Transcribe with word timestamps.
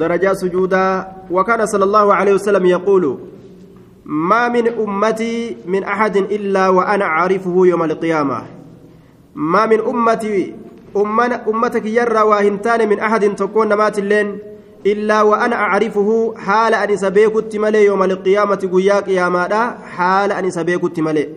درجات 0.00 0.36
سجودا 0.36 1.12
وكان 1.30 1.66
صلى 1.66 1.84
الله 1.84 2.14
عليه 2.14 2.34
وسلم 2.34 2.66
يقول 2.66 3.18
ما 4.04 4.48
من 4.48 4.68
أمتي 4.68 5.56
من 5.66 5.84
أحد 5.84 6.16
إلا 6.16 6.68
وأنا 6.68 7.04
أعرفه 7.04 7.54
يوم 7.66 7.82
القيامة. 7.82 8.42
ما 9.34 9.66
من 9.66 9.80
أمتي 9.80 10.54
أمتك 11.48 11.86
يرى 11.86 12.20
واهنتان 12.20 12.88
من 12.88 12.98
أحد 13.00 13.34
تكون 13.34 13.74
مات 13.74 13.98
اللين 13.98 14.38
إلا 14.86 15.22
وأنا 15.22 15.56
أعرفه 15.56 16.34
حال 16.36 16.74
أن 16.74 16.96
سبيكت 16.96 17.56
ملي 17.56 17.84
يوم 17.84 18.02
القيامة 18.02 18.56
قياك 18.74 19.08
يا 19.08 19.28
مادا 19.28 19.62
حال 19.96 20.32
أن 20.32 20.50
سبيكت 20.50 21.00
ملي 21.00 21.28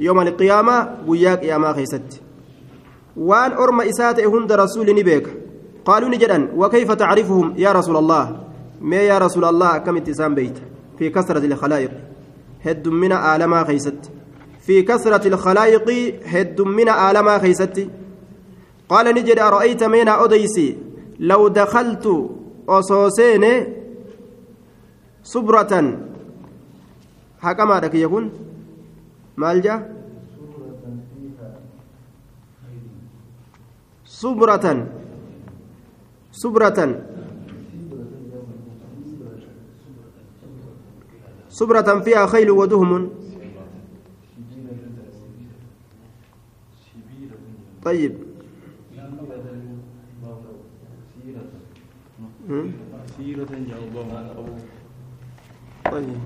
يوم 0.00 0.20
القيامة 0.20 0.76
قياك 1.08 1.42
يا 1.44 1.58
ما 1.58 1.72
خيست. 1.72 2.22
وأن 3.16 3.52
أرم 3.52 3.80
إسات 3.80 4.20
هند 4.20 4.52
رسول 4.52 4.86
نبيك 4.98 5.26
قالوا 5.84 6.08
نجدا 6.08 6.48
وكيف 6.56 6.92
تعرفهم؟ 6.92 7.54
يا 7.56 7.72
رسول 7.72 7.96
الله. 7.96 8.40
ما 8.80 8.96
يا 8.96 9.18
رسول 9.18 9.44
الله؟ 9.44 9.78
كم 9.78 9.96
اتسام 9.96 10.34
بيت؟ 10.34 10.58
في 10.98 11.10
كثرة 11.10 11.44
الخلائق. 11.44 11.90
هد 12.62 12.88
من 12.88 13.12
آلما 13.12 13.64
خيست. 13.64 14.10
في 14.60 14.82
كثرة 14.82 15.28
الخلائق 15.28 16.14
هد 16.26 16.60
من 16.60 16.88
آلما 16.88 17.38
خيست. 17.38 17.88
قال 18.88 19.14
نجد 19.14 19.38
أرأيت 19.38 19.84
من 19.84 20.08
أديسي 20.08 20.78
لو 21.18 21.48
دخلت 21.48 22.30
أصوصين 22.68 23.44
صبرة. 25.22 25.98
حكما 27.40 27.80
لك 27.80 27.94
يكون 27.94 28.30
مالجا 29.36 29.96
صبرة. 34.04 34.99
صبرة 36.40 36.78
صبرة 41.50 42.00
فيها 42.00 42.26
خيل 42.26 42.50
ودهم. 42.50 43.10
طيب. 47.84 48.14
طيب. 55.92 56.18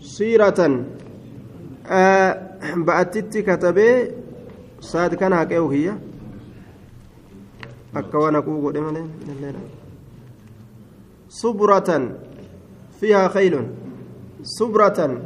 سيرة. 0.00 0.84
آه 1.86 2.58
بأتت 2.76 3.38
كتبه 3.38 4.10
صاد 4.80 5.14
كان 5.14 5.32
هكذا 5.32 6.07
هي 7.98 8.04
أكوانا 8.04 8.40
كوكو 8.40 8.72
صبرة 11.28 11.90
فيها 13.00 13.28
خيل 13.28 13.66
صبرة 14.42 15.20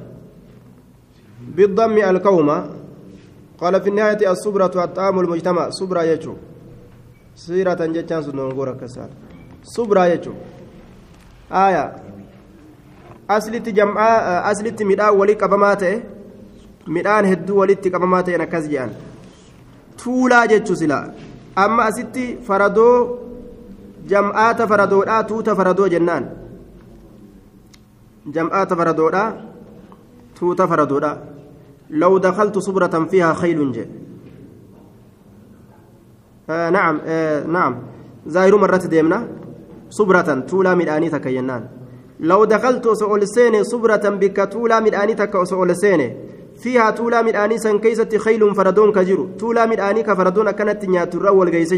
بالضم 1.56 1.98
الكومة 1.98 2.70
قال 3.58 3.82
في 3.82 3.88
النهاية 3.88 4.30
الصبرة 4.30 4.84
الطعام 4.84 5.20
المجتمع 5.20 5.70
صبرة 5.70 6.02
يجو 6.02 6.34
سيرة 7.36 7.86
جتان 7.86 8.22
سنونغورا 8.22 8.72
كسار 8.72 9.10
صبرة 9.62 10.06
يجو 10.06 10.32
آية 11.52 11.84
jam'aa 13.72 14.44
aslitti 14.50 14.84
midhaan 14.84 15.16
walii 15.16 15.36
qabamaa 15.42 15.76
ta'e 15.82 16.02
midhaan 16.96 17.24
hedduu 17.24 17.56
walitti 17.60 17.90
qabamaa 17.94 18.22
ta'e 18.22 18.36
akkas 18.46 18.66
jedhan 18.72 18.92
tuulaa 20.02 20.46
jechuu 20.46 20.76
silaa. 20.76 21.06
Amma 21.56 21.82
asitti 21.84 22.38
faradoo 22.46 23.18
jam'aata 24.08 24.66
faradoodhaa 24.66 25.24
tuuta 25.24 25.56
faradoo 25.56 25.88
jennaan. 25.88 26.30
Jam'aata 28.34 28.76
faradoodhaa 28.76 29.28
tuuta 30.38 30.66
faradoodhaa. 30.68 31.32
لو 31.92 32.18
دخلت 32.18 32.58
صبرة 32.58 33.04
فيها 33.10 33.34
خيل 33.34 33.72
جاء 33.72 33.86
آه 36.50 36.70
نعم 36.70 37.00
آه 37.06 37.46
نعم 37.46 37.76
زاير 38.26 38.56
مرة 38.56 38.76
ديمنا 38.76 39.28
صبرة 39.90 40.40
تولا 40.48 40.74
مداني 40.74 41.08
تكينان 41.08 41.68
لو 42.20 42.44
دخلت 42.44 42.88
سؤال 42.88 43.28
سيني 43.28 43.64
صبرة 43.64 44.08
بك 44.08 44.48
تولا 44.52 44.80
مداني 44.80 45.14
تك 45.14 45.44
سؤال 45.44 45.76
سيني 45.76 46.16
فيها 46.58 46.90
تولا 46.90 47.22
مداني 47.22 47.58
سن 47.58 47.78
كيسة 47.78 48.18
خيل 48.18 48.54
فردون 48.54 48.92
كجرو 48.92 49.28
تولا 49.38 49.66
مداني 49.66 50.02
كفردون 50.02 50.50
كانت 50.50 50.84
نيات 50.84 51.14
الرول 51.14 51.50
جيس 51.50 51.74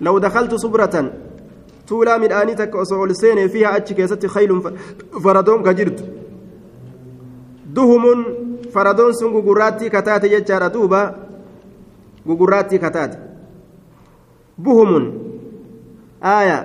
لو 0.00 0.18
دخلت 0.18 0.54
صبرة 0.54 1.12
تولا 1.86 2.18
مداني 2.18 2.54
تك 2.54 2.82
سؤال 2.82 3.16
سيني 3.16 3.48
فيها 3.48 3.76
أتش 3.76 3.92
كيسة 3.92 4.28
خيل 4.28 4.62
فردون 5.24 5.62
كجرت 5.62 6.04
دهم 7.74 8.24
faradoon 8.72 9.14
sun 9.14 9.32
gugurraattii 9.32 9.90
kataate 9.90 10.28
jechaadha 10.28 10.68
duuba 10.74 11.00
gugurraattii 12.26 12.78
kataate 12.78 13.18
buhumun 14.62 15.06
aaya 16.32 16.58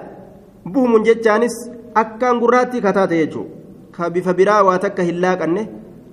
buhumun 0.73 1.05
jechaanis 1.07 1.55
akkaan 1.95 2.39
gurraattii 2.43 2.81
kataate 2.81 3.19
jechuun 3.21 3.47
ka 3.91 4.09
bifa 4.09 4.33
biraa 4.33 4.63
waa 4.63 4.79
takka 4.85 5.07
hin 5.09 5.21
laaqanne 5.25 5.63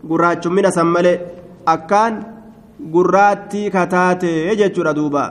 gurraachummina 0.09 0.71
san 0.71 0.87
malee 0.87 1.21
akkaan 1.67 2.25
gurraattii 2.93 3.71
kataate 3.71 4.57
jechuudha 4.57 4.95
duuba. 4.95 5.25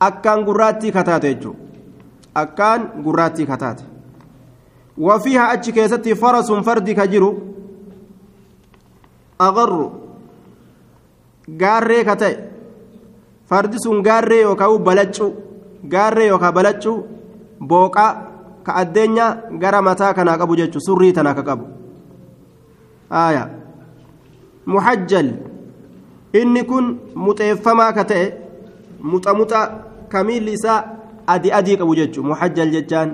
Akkaan 0.00 0.44
gurraattii 0.44 0.92
kataate 0.92 1.34
jechuudha 1.34 1.58
akkaan 2.34 2.90
gurraattii 3.02 3.46
kataate. 3.46 3.84
Wafiiha 4.98 5.48
achi 5.48 5.72
keessatti 5.72 6.14
farasuun 6.14 6.64
fardi 6.64 6.94
ka 6.94 7.06
jiru. 7.06 7.30
agarru. 9.38 9.92
Gaarree 11.60 12.04
ka 12.04 12.16
ta'e. 12.16 12.36
Fardi 13.48 13.78
sun 13.78 14.02
gaarree 14.02 14.40
yookaan 14.42 14.78
balaccu. 14.84 15.34
Gaarree 15.88 16.28
yookaan 16.28 16.54
balaccu 16.54 16.92
booqaa 17.60 18.10
ka 18.64 18.72
addeenya 18.80 19.26
gara 19.60 19.82
mataa 19.82 20.14
kanaa 20.14 20.38
qabu 20.38 20.56
jechuun 20.56 20.82
surrii 20.86 21.12
tanaa 21.12 21.34
ka 21.34 21.42
qabu 21.42 21.64
آية 23.12 23.44
محجل 24.66 25.36
إني 26.34 26.62
كن 26.62 26.96
متيفما 27.14 27.90
كتئ 27.90 28.32
متمتا 29.00 29.84
كميل 30.10 30.48
إساء 30.48 30.82
أدي 31.28 31.54
أدي 31.58 31.76
كبوجج 31.76 32.20
محجل 32.20 32.70
ججان 32.70 33.08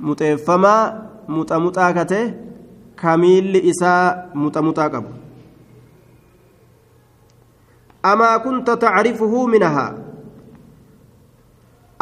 متيفما 0.00 1.02
متمتا 1.28 1.90
كتئ 1.90 2.24
كميل 2.96 3.56
إساء 3.70 4.30
متمتا 4.34 4.88
كبو 4.88 5.08
أما 8.04 8.36
كنت 8.36 8.70
تعرفه 8.70 9.46
منها 9.46 9.86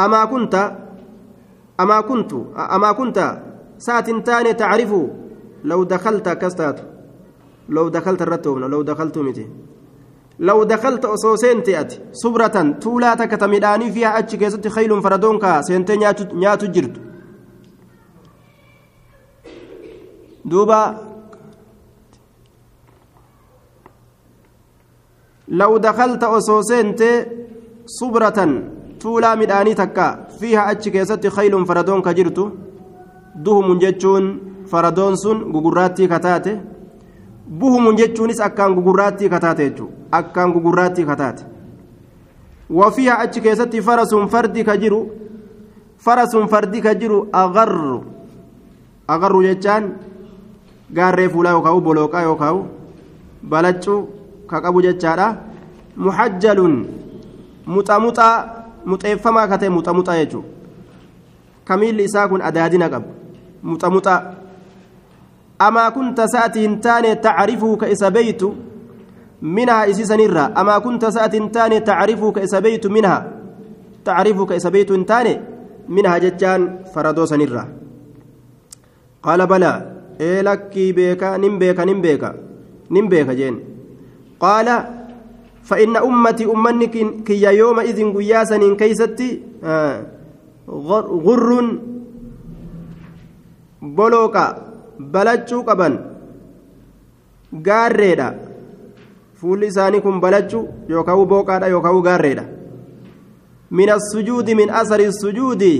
أما 0.01 0.25
كنت 0.25 0.55
أما 1.81 2.01
كنت 2.01 2.33
أما 2.57 2.93
كنت 2.93 3.19
ساتن 3.79 4.25
تاني 4.25 4.53
تعرفه 4.55 5.24
dakalta 7.91 8.25
irratti 8.25 8.49
oofna 8.49 8.69
law 8.69 8.83
dakaltu 8.83 9.23
miti 9.23 9.47
law 10.39 10.65
dakalta 10.65 11.09
osoo 11.09 11.37
seente 11.37 11.77
ati 11.77 12.01
subratan 12.13 12.75
tuulaa 12.81 13.17
takka 13.17 13.37
ta 13.39 13.49
midhaanii 13.49 13.91
fiiha 13.91 14.15
achi 14.21 14.39
keessatti 14.39 14.69
khaylun 14.77 15.03
faradoon 15.03 15.39
kaa 15.39 15.63
seentee 15.63 15.97
nyaatu 15.97 16.67
jirtu 16.75 17.01
دوبا 20.45 20.83
لو 25.49 25.77
دخلت 25.77 26.23
أسوسنت 26.25 27.01
صبرة 27.87 28.39
tuulaa 29.05 29.37
midhaanii 29.37 29.75
takka 29.77 30.05
fiiha 30.41 30.63
achi 30.73 30.91
keessatti 30.91 31.29
khaylun 31.37 31.67
faradoon 31.69 32.01
ka 32.03 32.15
jirtu 32.19 32.45
duhumun 33.45 33.79
jechuun 33.83 34.25
faradoon 34.71 35.17
sun 35.17 35.39
gugurraattii 35.53 36.09
kataate. 36.09 36.59
Buhumun 37.49 37.97
jechuunis 37.97 38.41
akkaan 38.41 38.75
gugurraattii 38.75 39.29
kataate 39.29 39.71
jechuun 39.71 39.91
akkaan 40.13 40.53
gugurraattii 40.53 41.05
kataate. 41.05 41.45
Wafiiha 42.71 43.19
achi 43.19 43.41
keessatti 43.41 43.83
farasuun 43.83 44.29
fardi 44.29 44.65
ka 44.65 44.77
jiru 44.77 45.01
farasuun 45.99 46.49
fardi 46.49 46.81
ka 46.81 46.95
jiru 46.95 47.29
agarru. 47.33 48.05
Agarru 49.09 49.43
jechaan 49.43 49.93
gaarree 50.95 51.29
fuulaa 51.29 51.53
yookaan 51.53 51.81
bolooqaa 51.83 52.23
yookaan 52.23 52.65
balaccuu 53.43 54.09
ka 54.47 54.61
qabu 54.61 54.83
jechaadha. 54.83 55.37
Muhajjalun 55.97 56.87
muxamuxaa 57.67 58.65
muxeeffamaa 58.85 59.49
ka 59.49 59.59
ta'e 59.59 59.69
muxamuxaa 59.71 60.17
jechuudha 60.21 60.49
kamiilli 61.65 62.05
isaa 62.05 62.29
kun 62.29 62.43
adaadina 62.43 62.89
qabu 62.93 63.09
muxamuxaa 63.63 64.19
amaa 65.69 65.91
kun 65.99 66.15
tasaati 66.21 66.67
hin 66.67 66.81
taane 66.89 67.15
tacarifuu 67.29 67.77
ka 67.83 67.93
isa 67.95 68.11
beeytu 68.19 68.51
minhaa 69.59 69.85
isiisanirraa 69.95 70.51
amaa 70.63 70.81
kun 70.89 70.99
tasaati 71.07 71.41
hin 71.43 71.49
taane 71.57 71.81
tacarifuu 71.89 72.33
ka 72.39 72.45
isa 72.49 72.61
beeytu 72.67 72.91
minhaa 72.99 73.23
تعرفك 74.05 74.53
إسبيت 74.53 74.93
تاني 74.93 75.35
منها 75.89 76.19
جتان 76.19 76.61
فردو 76.93 77.25
سنرة 77.27 77.65
قال 79.23 79.41
بلى 79.47 79.73
إيه 80.21 80.41
لكي 80.41 80.93
بيكا 80.93 81.37
نم 81.37 81.59
بيكا 81.59 81.85
نم 81.85 82.01
بيكا 82.01 82.31
نم 82.91 83.09
بيكا 83.09 83.33
جين 83.33 83.57
قال 84.41 84.69
فإن 85.63 85.97
أمتي 85.97 86.45
أمني 86.45 86.87
كي 87.27 87.43
يومئذ 87.43 87.99
قياسا 88.17 88.75
كيستي 88.81 89.31
آه 89.65 89.97
غر 91.27 91.51
بلوكا 93.83 94.47
بلجو 94.99 95.63
قبن 95.63 96.15
gaarreedha 97.63 98.35
fuulli 99.41 99.67
isaanii 99.67 100.01
kun 100.01 100.21
balachuu 100.21 100.69
yookaan 100.89 101.27
booqaadha 101.33 101.69
yookaan 101.75 102.03
gaarreedha 102.03 102.45
min 103.71 103.91
assujuudi 103.97 104.55
min 104.61 104.71
asari 104.81 105.13
sujuudi 105.13 105.73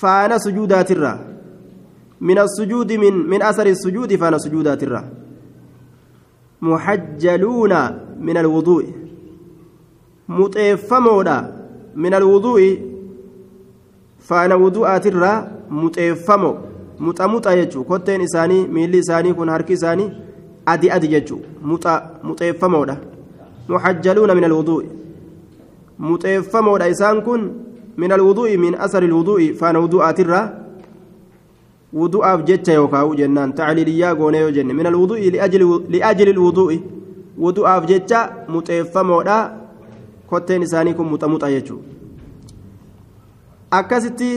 faana 0.00 0.38
sujuudaatirra 0.38 1.12
min 2.20 2.38
assujuudi 2.38 2.98
min 2.98 3.14
min 3.34 3.42
asari 3.42 3.76
sujuudi 3.84 4.18
faana 4.18 4.38
sujuudaatirra 4.44 5.02
muxajjaluuna 6.60 7.80
min 8.28 8.36
alwuduu'i 8.36 8.94
muxeeffamoodha 10.38 11.36
min 11.94 12.14
alwuduu'i 12.14 12.70
faana 14.18 14.56
wudu'aatirraa 14.56 15.46
muxeeffamo 15.70 16.50
muxa 16.98 17.28
muxa 17.28 17.56
jechuun 17.56 17.84
kotteen 17.84 18.20
isaanii 18.20 18.66
miilli 18.74 18.98
isaanii 18.98 19.34
kun 19.34 19.48
harki 19.48 19.72
isaanii 19.72 20.10
adi 20.66 20.90
adi 20.90 21.08
jechuun 21.08 21.42
muxa 21.62 21.92
muxeeffamoodha 22.22 22.96
muxajjaluuna 23.68 24.34
min 24.34 24.44
alwuduu'i 24.44 24.88
muxeeffamoodha 25.98 26.88
isaan 26.94 27.22
kun 27.22 27.50
min 27.96 28.12
alwuduu'i 28.12 28.56
min 28.64 28.74
asari 28.86 29.06
alwuduu'i 29.06 29.52
faana 29.60 29.80
wudu'aatirraa 29.84 30.46
wudu'aaf 32.00 32.44
jecha 32.48 32.72
yookaan 32.80 33.16
jennaan 33.20 33.52
tacliiliyyaa 33.52 34.14
goonee 34.14 34.40
yoo 34.40 34.50
jenne 34.56 34.72
min 34.80 34.86
alwuduu'i 34.86 35.30
li'ajli 35.94 36.30
alwuduu'i 36.36 36.82
wudu'aaf 37.44 37.86
jecha 37.92 38.20
muxeeffamoodha 38.48 39.38
kotteen 40.26 40.62
isaanii 40.62 40.94
kun 40.98 41.08
muxa 41.12 41.28
muxa 41.34 41.50
jechuudha 41.54 41.87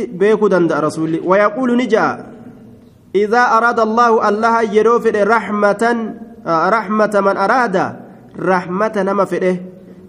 beekuu 0.08 0.50
danda'a 0.50 0.82
rasuulli. 0.82 1.20
Wayaquulu 1.24 1.76
ni 1.76 1.88
ja'a. 1.88 2.32
إذا 3.16 3.44
أراد 3.58 3.80
الله 3.80 4.30
الله 4.30 4.62
يروفد 4.62 5.18
رحمة 5.18 5.84
رحمة 6.48 7.14
من 7.26 7.38
أراد 7.38 7.76
رحمة 8.40 8.94
نما 8.96 9.24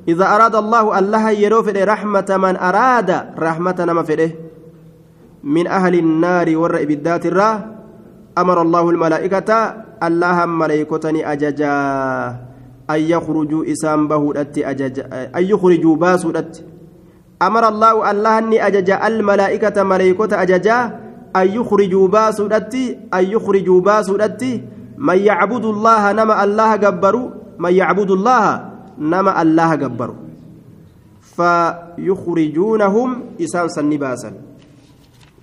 إذا 0.08 0.26
أراد 0.34 0.54
الله 0.54 0.98
الله 0.98 1.30
يروفد 1.30 1.78
رحمة 1.78 2.36
من 2.38 2.56
أراد 2.56 3.10
رحمة 3.38 3.76
نما 3.78 4.02
من 5.44 5.66
أهل 5.66 5.94
النار 5.98 6.56
ور 6.56 6.84
بالذات 6.84 7.26
الرا 7.26 7.74
أمر 8.38 8.62
الله 8.62 8.90
الملائكة 8.90 9.74
الله 10.02 10.46
ملائكتني 10.46 11.32
أججا 11.32 11.72
أن 12.90 13.00
يخرجوا 13.00 13.64
إسام 17.42 17.50
بهودت 17.50 17.50
أججا 17.50 17.50
أن 17.50 17.50
يخرجوا 17.50 17.50
باسودت 17.50 17.50
أمر 17.50 17.68
الله 17.68 18.10
الله 18.10 18.38
أني 18.38 18.66
أججا 18.66 19.06
الملائكة 19.06 19.82
ملائكة 19.82 20.42
أججا 20.42 20.98
أن 21.36 21.48
يخرجوا 21.48 22.08
باسودتي 22.08 22.98
أن 23.14 23.24
يخرجوا 23.24 23.80
باسودتي 23.80 24.62
من 24.98 25.18
يعبد 25.18 25.64
الله 25.64 26.12
نما 26.12 26.44
الله 26.44 26.76
جبروا 26.76 27.30
من 27.58 27.72
يعبد 27.72 28.10
الله 28.10 28.70
نما 28.98 29.42
الله 29.42 29.74
جبروا 29.74 30.14
فيخرجونهم 31.36 33.22
إسان 33.40 33.68
سنباسا 33.68 34.32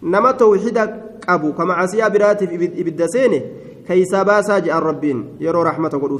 نما 0.03 0.31
توحيدك 0.31 1.03
أبو 1.29 1.53
كما 1.53 1.73
عسيا 1.73 2.07
براتب 2.07 2.61
إبدسين 2.77 3.41
كيسا 3.87 4.23
باسا 4.23 4.59
جاء 4.59 4.77
الربين 4.77 5.25
يرو 5.39 5.61
رحمة 5.61 5.89
قلوا 5.89 6.19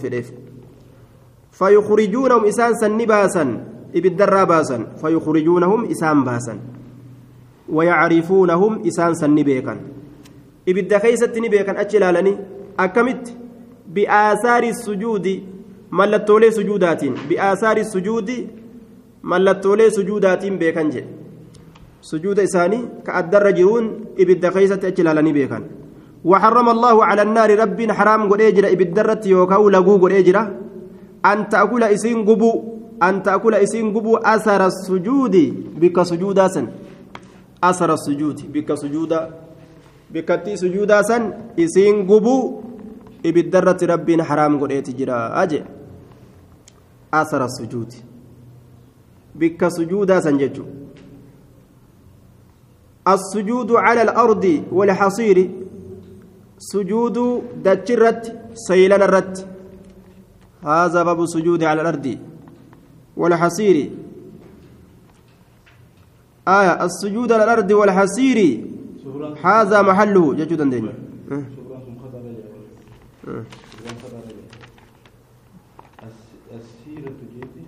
في 3.94 4.00
الإف 4.00 4.21
فيخرجونهم 4.21 4.31
إسان 4.31 4.36
سنباسا 4.36 4.39
إبدرا 4.39 4.44
باسا 4.44 4.77
فيخرجونهم 5.01 5.86
إسان 5.91 6.24
باسا 6.24 6.59
ويعرفونهم 7.69 8.88
إسان 8.88 9.13
سن 9.13 9.36
بيكا 9.36 9.75
إبدا 10.69 10.97
خيست 11.00 11.38
نبيكا 11.38 11.81
أجلالني 11.81 12.38
أكمت 12.80 13.24
بآثار 13.94 14.63
السجود 14.63 15.25
ملتولي 15.91 16.51
سجودات 16.51 17.01
بآثار 17.30 17.77
السجود 17.77 18.30
ملتولي 19.24 19.89
سجودات 19.89 20.45
بيكا 20.45 20.83
جي 20.83 21.03
سجود 22.01 22.39
إساني 22.39 22.80
كأدر 23.06 23.51
جرون 23.51 23.85
إبدا 24.19 24.50
خيست 24.50 24.85
أجلالني 24.85 25.31
بيكا 25.33 25.59
وحرم 26.25 26.69
الله 26.69 27.06
على 27.06 27.21
النار 27.21 27.50
رب 27.59 27.80
حرام 27.92 28.21
قد 28.31 28.42
إجرا 28.42 28.68
إبدرت 28.75 29.25
يوكاو 29.25 29.69
لغو 29.69 29.97
قد 30.03 30.12
إجرا 30.12 30.44
أن 31.25 31.50
تأكل 31.50 31.83
إسين 31.83 32.25
قبو 32.27 32.78
أن 33.03 33.23
تأكل 33.23 33.53
إسين 33.55 33.95
قبو 33.95 34.17
أثر 34.17 34.65
السجود 34.65 35.35
بك 35.79 36.03
سجودا 36.03 36.47
سن. 36.47 36.67
أثر 37.63 37.93
السجود 37.93 38.51
بك 38.51 38.73
سجودا. 38.75 39.21
بكتي 40.11 40.55
سجودا 40.57 41.01
سن 41.01 41.23
إسين 41.59 42.07
قبو 42.07 42.61
إبدرت 43.25 43.83
ربين 43.83 44.23
حرام 44.23 44.59
قد 44.59 44.71
إتجرا 44.71 45.43
أجي. 45.43 45.63
أثر 47.13 47.45
السجود. 47.45 47.93
بك 49.35 49.67
سجودا 49.67 50.19
سن 50.19 50.37
ججو. 50.37 50.65
السجود 53.07 53.71
على 53.71 54.01
الأرض 54.01 54.63
والحصير. 54.71 55.37
سجود 56.59 57.17
دجرت 57.63 58.23
سيلان 58.53 59.01
الرت 59.01 59.47
هذا 60.63 61.03
باب 61.03 61.19
السجود 61.23 61.63
على 61.63 61.81
الأرض. 61.81 62.07
والحصير. 63.19 63.77
آية 66.48 66.74
السجود 66.86 67.31
على 67.31 67.44
الأرض 67.44 67.71
والحصير. 67.71 68.39
هذا 69.44 69.81
محله 69.81 70.33
جدًا 70.33 70.69
دين 70.69 70.86
السيرة 76.60 77.13
جيتي 77.33 77.63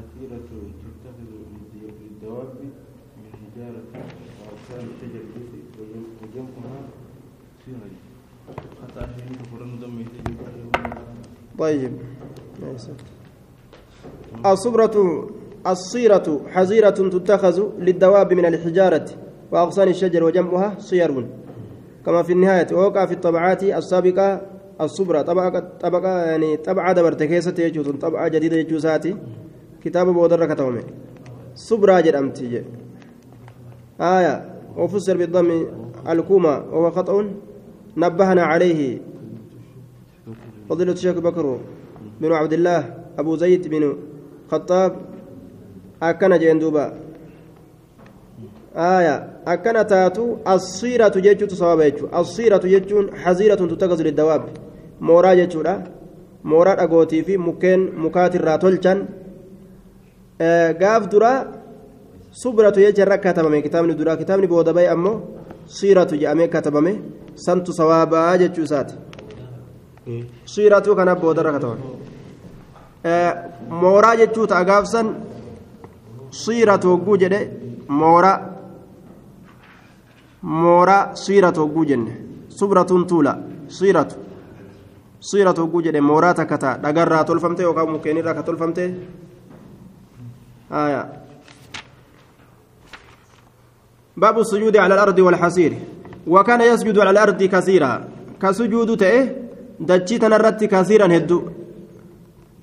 السيرة 0.00 0.38
تتخذ 0.82 1.28
للدواب 1.74 2.54
من 3.16 3.30
حجارة 3.40 3.82
وأوسان 4.40 4.84
الشجر 4.90 5.22
جيتي 5.34 5.60
وجمعها 6.22 6.80
سيرة 7.64 7.90
حتى 8.82 9.00
أحيانا 9.04 9.36
كفرن 9.42 9.72
دم 9.80 9.96
طيب 11.58 11.92
الصبرة 14.46 15.28
الصيرة 15.66 16.40
حزيرة 16.52 16.90
تتخذ 16.90 17.62
للدواب 17.78 18.32
من 18.32 18.46
الحجارة 18.46 19.06
وأغصان 19.52 19.88
الشجر 19.88 20.24
وجمعها 20.24 20.74
صير. 20.78 21.26
كما 22.06 22.22
في 22.22 22.32
النهاية 22.32 22.66
ووقع 22.72 23.06
في 23.06 23.14
الطبعات 23.14 23.62
السابقة 23.62 24.40
الصبرة. 24.80 25.22
طبقة 25.22 25.60
طبقة 25.80 26.24
يعني 26.24 26.56
طبعة 26.56 26.92
دبرت 26.92 27.20
يجوز 27.58 27.88
طبعة 27.88 28.28
جديدة 28.28 28.56
يجوزاتي 28.56 29.16
كتاب 29.84 30.06
بودر 30.06 30.54
كتومي 30.54 30.80
صبرة 31.54 32.00
جرمتي 32.00 32.64
آية 34.00 34.34
وفسر 34.76 35.16
بالضم 35.16 35.66
الكومة 36.08 36.48
وهو 36.72 36.90
خطأ. 36.90 37.30
نبهنا 37.96 38.42
عليه 38.42 39.00
فضيلة 40.68 40.92
الشيخ 40.92 41.18
بكر 41.18 41.58
بن 42.20 42.32
عبد 42.32 42.52
الله 42.52 42.94
أبو 43.18 43.36
زيد 43.36 43.68
بن 43.68 43.96
خطاب 44.50 44.92
أكن 46.02 46.32
جندوبا 46.42 46.84
آية 48.76 49.14
أكن 49.46 49.76
تاتو 49.90 50.36
الصيرة 50.54 51.14
جيتشو 51.24 51.46
تصواب 51.46 51.80
يجو 51.80 52.06
الصيرة 52.20 52.62
جيتشون 52.72 53.04
حزيرة 53.22 53.60
تتخذ 53.70 54.00
للدواب 54.06 54.42
مورا 55.00 55.34
جيتشولا 55.38 55.74
مورا 56.50 56.72
أغوتي 56.84 57.22
في 57.26 57.34
مكين 57.46 57.80
مكاتر 58.02 58.40
راتولشان 58.44 58.98
gaaf 60.80 61.08
dura 61.10 61.32
subratu 62.30 62.80
jecha 62.80 63.02
irra 63.04 63.18
katabame 63.18 63.62
kitaabni 63.62 63.94
dura 63.96 64.16
kitaabni 64.16 64.46
booda 64.46 64.72
bahe 64.76 64.88
ammoo 64.94 65.22
siiratu 65.76 66.14
jedhamee 66.20 66.48
katabame 66.54 66.92
santu 67.34 67.72
sawaabaa 67.72 68.36
jechuu 68.38 68.64
isaati 68.68 68.94
siiratu 70.44 70.96
kana 70.98 71.14
booda 71.22 71.40
irra 71.42 71.52
katabame 71.56 71.84
mooraa 73.82 74.16
jechuu 74.20 74.46
ta'a 74.46 74.64
gaafsan 74.64 75.08
siiratu 76.42 76.88
hogguu 76.92 77.16
jedhe 77.22 77.40
mooraa 77.88 78.38
mooraa 80.42 81.02
siiratu 81.24 81.60
hogguu 81.60 81.84
jenne 81.90 82.12
subratuun 82.58 83.06
tuula 83.06 83.38
siiratu 83.78 84.16
siiratu 85.30 85.60
hogguu 85.62 85.82
jedhe 85.86 86.00
mooraa 86.00 86.34
takka 86.34 86.58
ta'a 86.64 86.78
dhagarraa 86.82 87.24
tolfamte 87.24 87.62
yookaan 87.62 87.90
mukkeenirraa 87.94 88.34
ka 88.34 88.42
tolfamte 88.42 88.84
باب 94.16 94.38
السجود 94.38 94.76
على 94.76 94.94
الأرض 94.94 95.18
والحصير 95.18 95.72
وكان 96.26 96.60
يسجد 96.60 96.98
على 96.98 97.10
الأرض 97.10 97.42
كثيرا 97.42 97.92
كسجود 98.42 98.96
تأه 98.96 99.28
دجي 99.80 100.18
تنرت 100.18 100.64
كثيرا 100.64 101.16
هدو 101.16 101.42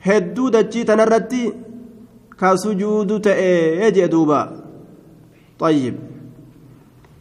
هدو 0.07 0.49
دجي 0.49 0.83
تنرت 0.83 1.33
كسجود 2.39 3.21
تأه 3.21 3.85
يجي 3.85 4.07
دوبا 4.07 4.63
طيب 5.59 5.95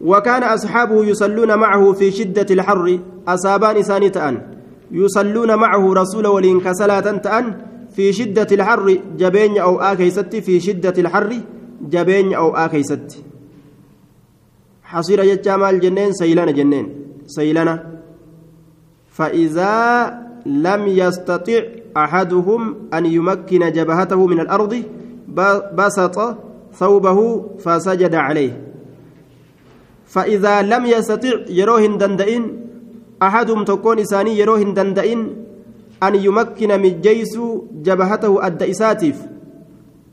وكان 0.01 0.43
أصحابه 0.43 1.05
يصلون 1.05 1.55
معه 1.59 1.93
في 1.93 2.11
شدة 2.11 2.47
الحر 2.51 2.99
أصابان 3.29 3.83
ثانية 3.83 4.47
يصلون 4.91 5.55
معه 5.55 5.93
رسول 5.93 6.27
ولين 6.27 6.61
كسلاة 6.61 7.01
تأن 7.17 7.57
في 7.97 8.13
شدة 8.13 8.47
الحر 8.53 8.99
جبين 9.19 9.59
أو 9.59 9.81
آكيست 9.81 10.37
في 10.37 10.61
شدة 10.61 10.95
الحر 10.99 11.41
جبين 11.91 12.35
أو 12.35 12.57
آكيست 12.57 13.25
حصير 14.83 15.25
جتامال 15.25 15.81
جنين 15.81 16.13
سيلان 16.13 16.55
جنين 16.55 16.87
سيلنا 17.27 17.75
فإذا 19.11 19.75
لم 20.47 20.83
يستطع 20.87 21.63
أحدهم 21.97 22.77
أن 22.95 23.07
يمكن 23.07 23.73
جبهته 23.73 24.27
من 24.27 24.41
الأرض 24.41 24.73
بسط 25.79 26.17
ثوبه 26.75 27.19
فسجد 27.59 28.15
عليه. 28.15 28.53
فإذا 30.07 30.63
لم 30.63 30.83
يستطع 30.87 31.37
يروهن 31.49 31.99
دندئن 31.99 32.45
أحدهم 33.23 33.65
تكون 33.65 33.99
إساني 33.99 34.39
يروهن 34.39 34.75
دندئن 34.75 35.21
أن 36.03 36.15
يمكن 36.15 36.71
من 36.83 37.01
جيس 37.01 37.35
جبهته 37.87 38.47
أدى 38.47 38.71
إساتيف. 38.71 39.19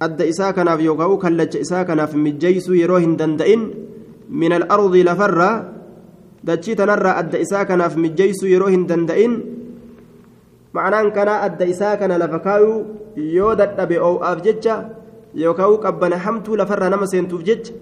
أدى 0.01 0.29
إسا 0.29 0.51
كناف 0.51 0.79
يوكاو 0.79 1.17
كلج 1.17 1.57
إسا 1.57 1.83
كناف 1.83 2.15
من 2.15 2.37
جيس 2.37 2.69
يروهن 2.69 3.15
دندئن 3.19 3.61
من 4.29 4.51
الأرض 4.53 4.95
لفرة 4.95 5.51
دتشي 6.43 6.75
تنرى 6.75 7.09
أدى 7.19 7.41
إسا 7.41 7.63
كناف 7.63 7.97
من 7.97 8.15
جيس 8.15 8.43
يروهن 8.43 8.85
دندئن 8.87 9.58
معنaan 10.73 11.09
kana 11.11 11.41
adda 11.47 11.65
isaa 11.65 11.97
kana 11.97 12.17
lafa 12.21 12.39
kaayuu 12.45 12.85
yoo 13.35 13.53
dadhabe 13.61 13.97
oo'aaf 14.09 14.41
jecha 14.47 14.75
yookaan 15.43 15.77
qabbana 15.85 16.17
hamtuu 16.25 16.55
lafarraa 16.61 16.89
nama 16.93 17.07
seentuuf 17.13 17.43
jecha 17.49 17.73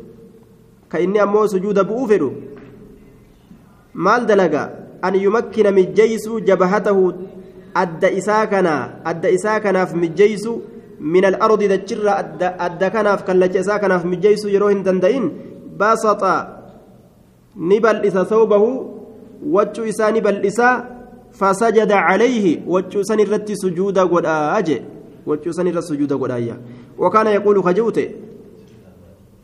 ka 0.91 0.99
inni 1.05 1.19
ammoo 1.25 1.47
sujuuda 1.53 1.83
bu'uu 1.89 2.07
fedhu 2.11 2.29
maal 4.05 4.25
dalaga 4.31 4.63
an 5.07 5.19
yumakkina 5.25 5.75
mijjeeysu 5.79 6.39
jabahatahu 6.49 7.03
adda 7.83 8.11
isaa 8.21 8.45
kana 8.53 8.73
adda 9.11 9.29
isaa 9.37 9.59
kanaaf 9.65 9.93
mijjeeysu 10.03 10.53
min 11.13 11.25
alardi 11.31 11.67
dachirra 11.73 12.13
adda 12.67 12.89
kanaaf 12.95 13.25
kallacha 13.27 13.59
isaa 13.65 13.79
kanaaf 13.83 14.05
mijjeeysu 14.11 14.53
yeroo 14.55 14.71
hin 14.75 14.83
danda'in 14.87 15.25
basaxa 15.81 16.35
ni 17.69 17.79
bal'isa 17.85 18.25
sawbahu 18.33 18.69
waccuu 19.55 19.85
isaa 19.93 20.11
ni 20.15 20.21
bal'isa 20.27 20.69
calayhi 21.39 22.61
waccuu 22.67 23.03
san 23.03 23.19
irratti 23.19 23.55
sujuuda 23.55 24.05
godhaa 24.05 24.61
je 24.61 24.81
waccuu 25.25 25.53
san 25.53 25.67
irra 25.67 25.81
sujuuda 25.81 26.15
godhaayya 26.15 26.55
wakaana 26.97 27.29
yaquulu 27.29 27.63
kaji'ute 27.63 28.15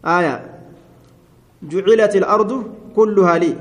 aya 0.04 0.54
جعلت 1.64 2.16
الأرض 2.16 2.64
كلها 2.96 3.38
لي 3.38 3.56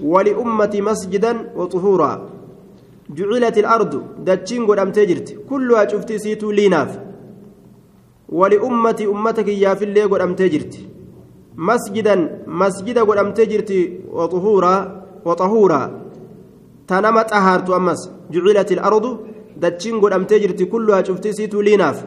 ولأمتي 0.00 0.80
مسجدا 0.80 1.32
وطهورا. 1.56 2.28
جعلت 3.10 3.58
الأرض 3.58 4.02
دتشين 4.26 4.66
قد 4.66 4.78
أمتجرت 4.78 5.46
كلها 5.50 5.88
شفتي 5.88 6.18
سيتو 6.18 6.50
ليناف 6.50 6.98
ولأمتي 8.28 9.06
أمتك 9.06 9.48
يا 9.48 9.74
في 9.74 9.84
اللي 9.84 10.02
قد 10.02 10.20
أمتجرت 10.20 10.74
مسجدا 11.56 12.42
مسجدا 12.46 13.02
قد 13.02 13.18
أمتجرت 13.18 13.90
وطهورا 14.12 15.04
وطهورا. 15.24 15.99
tanama 16.90 17.22
xahaartu 17.30 17.74
ammas 17.78 18.00
jucilat 18.32 18.70
ilardu 18.74 19.10
dachiin 19.62 20.00
godhamtee 20.02 20.38
jirti 20.42 20.66
kulluhaa 20.72 21.02
cuftii 21.08 21.34
siituu 21.38 21.62
liinaaf. 21.68 21.98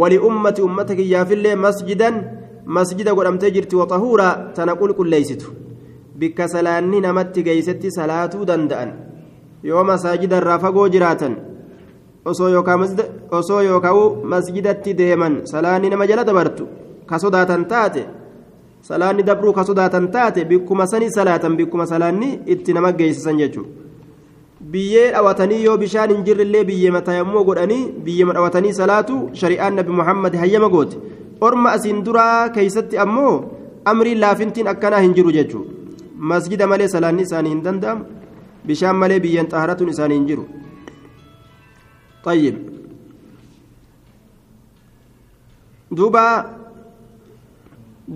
Waliummati 0.00 0.62
ummata 0.68 0.94
kiyyaafillee 0.98 1.54
masjidan 1.64 2.16
masjida 2.76 3.14
godhamtee 3.18 3.50
jirti 3.56 3.76
waxahuuraa 3.80 4.34
tana 4.56 4.72
qulqulleeysitu 4.80 5.46
bikka 6.18 6.48
salaanni 6.54 7.00
namatti 7.00 7.42
geeysetti 7.46 7.90
salaatuu 7.98 8.44
danda'an. 8.50 8.90
Yoo 9.62 9.84
masaajidarraa 9.90 10.58
fagoo 10.58 10.88
jiraatan 10.94 11.34
osoo 12.24 13.60
yookaan 13.62 14.00
masjidatti 14.34 14.94
deeman 15.00 15.40
salaanni 15.52 15.90
nama 15.90 16.06
jala 16.06 16.24
dabartu 16.24 16.68
ka 17.06 17.18
sodaatan 17.18 17.64
taate 17.72 18.02
salaanni 18.88 19.22
dabruu 19.28 19.52
ka 19.52 19.64
sodaatan 19.64 20.10
taate 20.14 20.44
bikkuma 20.44 20.86
sanii 20.86 21.10
salaatan 21.10 21.56
bikkuma 21.56 21.86
salaanni 21.86 22.40
itti 22.46 22.72
nama 22.72 22.92
geeysisan 22.92 23.38
jechuudha. 23.38 23.87
biyyee 24.75 25.11
dhawatanii 25.15 25.63
yoo 25.63 25.77
bishaan 25.83 26.15
hin 26.15 26.23
jirrillee 26.29 26.63
biyyee 26.71 26.91
matayammoo 26.97 27.43
godhanii 27.49 27.81
biyyee 28.07 28.33
dhawatanii 28.39 28.73
salaatu 28.79 29.19
shari'aan 29.43 29.75
nabi 29.81 29.91
muhammad 29.99 30.35
hayyama 30.45 30.69
goote 30.75 30.97
orma 31.49 31.71
asiin 31.77 32.01
duraa 32.09 32.49
keeysatti 32.57 32.97
ammoo 33.05 33.35
amriin 33.93 34.19
laafintiin 34.25 34.67
akkanaa 34.73 35.05
hin 35.05 35.15
jiru 35.19 35.31
jechuudha 35.37 35.71
masjida 36.33 36.67
malee 36.73 36.87
salaanni 36.97 37.29
isaanii 37.29 37.55
hin 37.55 37.63
danda'amu 37.69 38.05
bishaan 38.67 38.95
malee 39.05 39.19
biyyeen 39.27 39.49
xaharatuun 39.55 39.95
isaanii 39.95 40.19
hin 40.21 40.27
jiru 40.33 40.45
طيب 42.23 42.55
duuba 45.97 46.25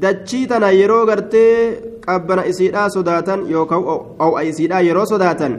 dachii 0.04 0.48
tana 0.48 0.70
yeroo 0.72 1.06
gartee 1.06 1.52
qabbana 2.06 2.46
isiidhaa 2.52 2.90
sodaatan 2.96 3.44
yookaan 3.52 3.84
o'a 4.26 4.42
isiidhaa 4.52 4.82
yeroo 4.88 5.06
sodaatan 5.12 5.54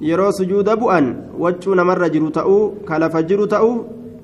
yeroo 0.00 0.32
sujuuda 0.32 0.76
bu'an 0.76 1.06
waccuu 1.38 1.74
namarra 1.74 2.08
jiru 2.10 2.30
ta'uu 2.30 2.84
ka 2.88 2.98
lafa 2.98 3.22
jiru 3.22 3.46
ta'uu 3.46 3.74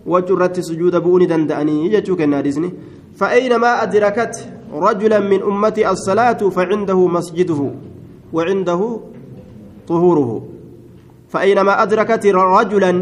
waccuu 0.07 0.37
irratti 0.37 0.63
sujuuda 0.63 1.01
bu'uu 1.01 1.19
ni 1.19 1.27
danda'anii 1.27 1.89
jechuu 1.95 2.17
kenna 2.17 2.37
hadisni 2.43 2.71
فأينما 3.17 3.83
أدركت 3.83 4.35
رجلا 4.73 5.19
من 5.25 5.41
أمتي 5.43 5.89
الصلاة 5.91 6.37
فعنده 6.57 7.07
مسجده 7.07 7.61
وعنده 8.33 8.81
طهوره 9.89 10.31
فأينما 11.29 11.83
أدركت 11.83 12.27
رجلا 12.27 12.93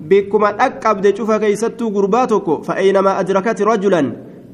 بكما 0.00 0.48
أكبد 0.66 1.16
شوف 1.16 1.30
كيست 1.32 1.80
قرباتك 1.82 2.62
فأينما 2.68 3.20
أدركت 3.20 3.62
رجلا 3.62 4.02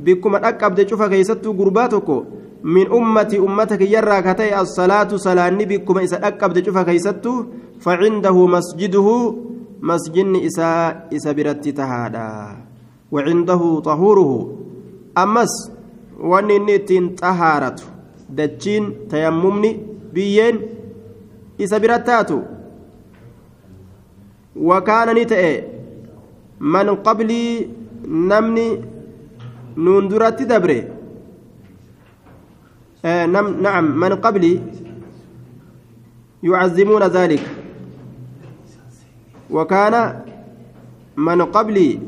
بكما 0.06 0.38
أكبد 0.48 0.88
شوف 0.88 1.02
كيست 1.02 1.42
قرباتك 1.46 2.08
من 2.64 2.86
أمتي 2.92 3.38
أمتك 3.38 3.80
يرى 3.80 4.22
كتي 4.22 4.60
الصلاة 4.60 5.16
صلاة 5.16 5.48
بكما 5.50 6.00
إذا 6.00 6.28
أكبد 6.28 6.66
شوف 6.66 6.78
كيست 6.78 7.24
فعنده 7.80 8.46
مسجده 8.46 9.08
مسجن 9.80 10.36
إسا 10.36 10.70
إسا 11.16 11.32
برت 11.32 11.68
تهادا 11.68 12.56
وعنده 13.12 13.80
طهوره 13.80 14.32
أمس 15.18 15.52
وننتين 16.20 17.04
طهارة 17.14 17.76
دجين 18.30 19.08
تيممني 19.10 19.70
بيين 20.14 20.56
إسا 21.60 21.78
برتاتو 21.78 22.40
وكان 24.56 25.08
نتئ 25.16 25.64
من 26.60 26.88
قبلي 27.06 27.68
نمني 28.08 28.68
نندرت 29.76 30.42
دبري 30.42 30.99
نم 33.04 33.62
نعم 33.62 34.00
من 34.00 34.12
قبلي 34.14 34.60
يعظمون 36.42 37.02
ذلك. 37.02 37.42
وكان 39.50 39.94
من 41.16 41.42
قبلي 41.42 41.98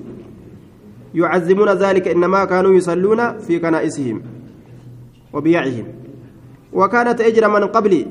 يعظمون 1.15 1.69
ذلك 1.69 2.09
إنما 2.09 2.45
كانوا 2.45 2.75
يصلون 2.75 3.39
في 3.39 3.59
كنائسهم 3.59 4.23
وبيعهم. 5.33 5.87
وكانت 6.73 7.21
أجر 7.21 7.49
من 7.49 7.65
قبلي 7.65 8.07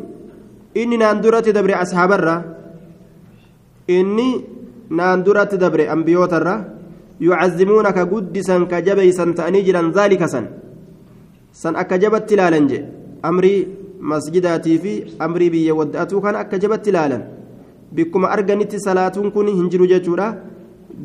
إني 0.77 0.97
ناندرت 0.97 1.49
دبر 1.49 1.81
أصحاب 1.81 2.11
الرّ 2.11 2.51
inni 3.87 4.45
naan 4.89 5.23
duratti 5.23 5.57
dabre 5.57 5.87
ambiyootarra 5.89 6.55
yucazzimuunaka 7.19 8.05
guddisan 8.05 8.67
ka 8.67 8.81
jabeeysan 8.81 9.33
ta'anii 9.33 9.63
jiran 9.63 9.93
zaalika 9.93 10.27
san 11.51 11.75
akka 11.75 11.97
jabatti 12.03 12.33
ilaalan 12.33 12.67
je 12.69 12.79
amrii 13.29 13.67
masjidaatii 14.11 14.77
fi 14.83 14.93
amrii 15.19 15.49
biyya 15.49 15.75
wadda'atuu 15.79 16.21
kana 16.21 16.39
akka 16.39 16.59
jabatti 16.63 16.89
ilaalan 16.93 17.23
bikkuma 17.95 18.31
arganitti 18.35 18.79
salaatuun 18.85 19.31
kun 19.31 19.47
hin 19.47 19.69
jiru 19.69 19.87
jechuudha 19.93 20.27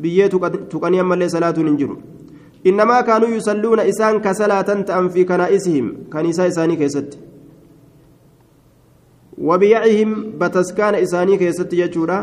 biyyee 0.01 0.29
tuqanii 0.69 0.99
ammallee 1.03 1.29
salaatuun 1.35 1.67
hin 1.71 1.77
jiru 1.83 1.99
innamaa 2.71 3.03
kaanuu 3.03 3.31
yusalluuna 3.35 3.87
isaan 3.93 4.21
ka 4.25 4.33
salaatan 4.41 4.83
ta'an 4.89 5.09
fi 5.09 5.25
kanaa'isihim 5.31 5.93
kaniisaa 6.15 6.49
isaanii 6.53 6.81
keessatti 6.81 7.17
wabiyacihim 9.51 10.17
bataskaana 10.43 11.05
isaanii 11.07 11.37
keessatti 11.45 11.81
jechuudha 11.83 12.19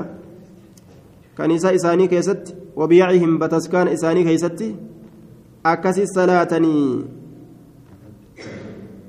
kaniisaa 1.41 1.75
isaanii 1.81 2.09
keessatti 2.09 2.65
وبيعهم 2.77 3.39
بتسكان 3.39 3.89
إساني 3.89 4.25
كيستي 4.25 4.77
أكسي 5.67 6.07
صلاتني 6.07 7.05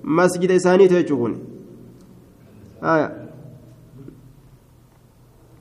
مسجد 0.05 0.51
إساني 0.51 0.89
تيجون 0.89 1.33
آية 2.83 3.09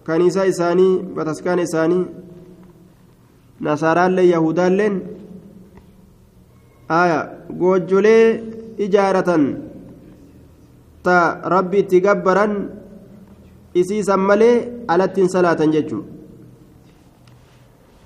كنيسة 0.07 0.49
إساني 0.49 0.89
بتسكان 1.15 1.59
إساني 1.59 2.05
نصارى 3.61 4.05
اللي 4.05 4.29
يهودا 4.29 4.69
لين 4.69 4.95
آية 6.91 7.19
قوجولي 7.59 8.43
إجارة 8.79 9.29
تا 11.03 11.41
ربي 11.45 11.81
تقبرا 11.81 12.45
isiisan 13.75 14.19
malee 14.19 14.83
alattiin 14.87 15.29
salaatan 15.29 15.71
jechuun 15.71 16.05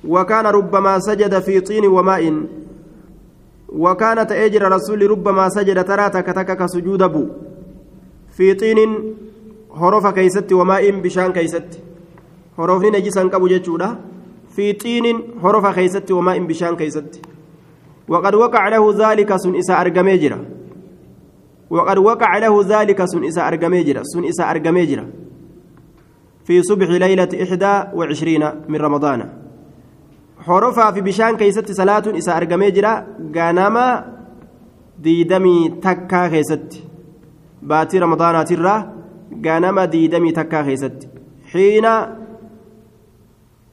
وكان 0.07 0.45
ربما 0.45 0.99
سجد 0.99 1.39
في 1.39 1.59
طين 1.59 1.85
وماء 1.87 2.43
وكان 3.68 4.26
تأجر 4.26 4.72
رسول 4.72 5.10
ربما 5.10 5.48
سجد 5.48 5.84
ترى 5.84 6.10
تكتك 6.10 6.66
سجود 6.66 7.02
بو. 7.02 7.26
في 8.36 8.54
طين 8.54 9.14
هرف 9.74 10.06
كيست 10.06 10.52
وماء 10.52 10.90
بشان 10.90 11.32
كيست. 11.32 11.80
هرفني 12.58 12.90
نجسا 12.90 13.28
كبو 13.28 13.48
جتشودا 13.48 13.98
في 14.56 14.72
طين 14.72 15.22
هرف 15.42 15.66
كيست 15.74 16.10
وماء 16.10 16.38
بشان 16.38 16.76
كيست. 16.76 17.20
وقد 18.08 18.34
وقع 18.34 18.68
له 18.68 19.10
ذلك 19.10 19.36
سن 19.36 19.56
إسا 19.56 19.80
أرقميجرا 19.80 20.44
وقد 21.70 21.98
وقع 21.98 22.38
له 22.38 22.64
ذلك 22.68 23.04
سن 23.04 23.24
إسا 23.24 23.48
أرقميجرا 23.48 24.02
سن 24.02 24.24
إسا 24.24 24.50
أرقميجرا 24.50 25.06
في 26.44 26.62
صبح 26.62 26.88
ليلة 26.88 27.28
إحدى 27.42 27.96
وعشرين 27.96 28.50
من 28.68 28.76
رمضان. 28.76 29.47
حرفا 30.46 30.90
في 30.90 31.00
بشان 31.00 31.36
كيست 31.36 31.72
صلاة 31.72 32.02
إسا 32.18 32.36
أرقمي 32.36 32.70
جرا 32.70 32.92
غانما 33.36 33.86
ديدمي 34.98 35.68
تكا 35.68 36.28
كيست 36.28 36.82
باتي 37.62 37.98
رمضان 37.98 38.44
ترى 38.44 38.74
غانما 39.46 39.84
ديدمي 39.84 40.32
تكا 40.32 40.62
كيست 40.62 41.08
حين 41.52 41.86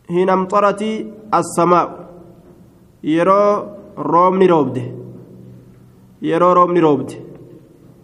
حين 0.09 0.29
امطرت 0.29 0.81
السماء. 1.33 1.89
يرو 3.03 3.43
رومني 3.97 4.45
روبده. 4.45 4.85
يرو 6.21 6.53
رومني 6.53 6.79
روبده. 6.79 7.15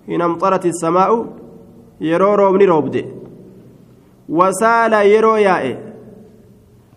حين 0.08 0.22
امطرت 0.22 0.66
السماء 0.66 1.12
يرو 2.02 2.36
رومني 2.36 2.66
روبده. 2.66 3.06
wasaala 4.32 5.04
yeroo 5.04 5.38
yaa'e 5.38 5.78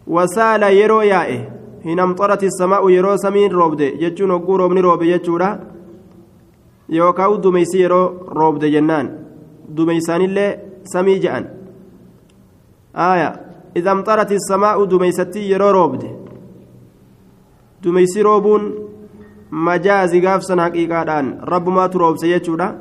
wasaala 0.07 0.69
yeroo 0.71 1.03
yaa'e 1.03 1.39
hin 1.85 2.01
amxarati 2.01 2.51
samaa'u 2.51 2.91
yeroo 2.91 3.17
samiin 3.19 3.53
roobde 3.53 3.97
jechuun 4.01 4.31
hogguu 4.31 4.57
roobni 4.57 4.83
roobe 4.83 5.07
jechuudha 5.07 5.59
yookaan 6.89 7.43
dumeysi 7.43 7.81
yeroo 7.83 8.07
roobde 8.39 8.71
jennaan 8.71 9.11
dumeysaanillee 9.77 10.51
samii 10.93 11.19
je'an 11.25 11.47
aaya 13.07 13.31
idha 13.75 13.91
amxarati 13.93 14.41
samaa'u 14.49 14.87
dumeysattii 14.91 15.51
yeroo 15.51 15.73
roobde 15.73 16.11
dumeysi 17.83 18.23
roobuun 18.23 18.73
majaazi 19.51 20.21
gaafsan 20.21 20.59
haqiiqaadhaan 20.59 21.33
rabbumaatu 21.53 21.99
roobse 21.99 22.29
jechuudha 22.29 22.75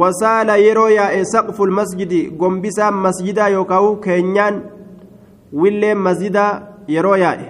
wasaala 0.00 0.56
yeroo 0.56 0.88
yaa'e 0.88 1.24
saqful 1.24 1.70
masjidi 1.70 2.20
gombisaan 2.30 2.94
masjidaa 3.06 3.48
yookaan 3.48 3.96
keenyaan 4.06 4.62
willeen 5.52 5.98
masjidaa 6.06 6.52
yeroo 6.94 7.16
yaa'e 7.24 7.46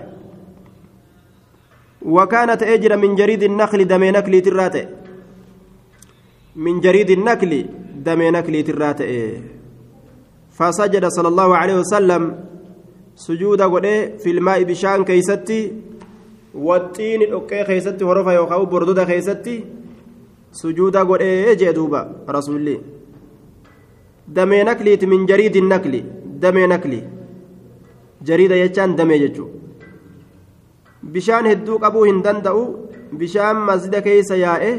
wakaana 2.17 2.57
ta'ee 2.57 2.79
jira 2.79 2.97
min 2.97 3.17
jariidi 3.17 3.49
nakli 3.49 3.85
damee 3.93 4.13
nakliitirraa 4.17 4.71
ta'e 4.71 4.87
min 6.67 6.81
jariidi 6.85 7.17
nakli 7.17 7.61
damee 8.05 8.31
nakliitirraa 8.37 8.95
ta'e 9.01 9.19
fasajada 10.59 11.11
sala 11.17 11.29
allahu 11.33 11.53
alaihi 11.61 11.79
wasallam 11.79 12.31
sujuuda 13.27 13.69
godhee 13.75 13.99
filmaa'i 14.25 14.65
bishaan 14.71 15.05
keeysatti 15.11 15.59
waxxiini 16.69 17.27
dhoqqee 17.33 17.65
keeysatti 17.71 18.05
horofa 18.11 18.33
yookaan 18.39 18.67
bordoda 18.73 19.05
keeysatti 19.11 19.55
sujuuda 20.63 21.05
godhee 21.11 21.57
jee 21.61 21.73
duuba 21.79 22.01
rasuulli 22.37 22.81
damee 24.37 24.65
nakliiti 24.71 25.07
min 25.13 25.27
jariidi 25.31 25.61
nakli 25.73 26.01
damee 26.43 26.67
nakli 26.75 27.01
jechaan 28.27 28.97
damee 28.97 29.19
jechuu 29.19 29.49
bishaan 31.13 31.47
hedduu 31.47 31.79
qabuu 31.79 32.05
hin 32.05 32.23
danda'u 32.23 32.63
bishaan 33.19 33.57
masjida 33.71 34.03
keeysa 34.03 34.37
yaa'e 34.37 34.73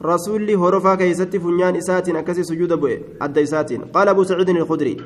rasuulli 0.00 0.54
horofaa 0.54 0.96
keeysatti 0.96 1.40
funyaan 1.40 1.76
isaatiin 1.76 2.16
akkasii 2.16 2.44
sujuuda 2.44 2.76
bu'e 2.76 2.96
adda 3.20 3.40
isaatiin 3.40 3.84
qaala 3.92 4.10
abu 4.10 4.24
saciidin 4.24 4.56
ilkudrii 4.56 4.96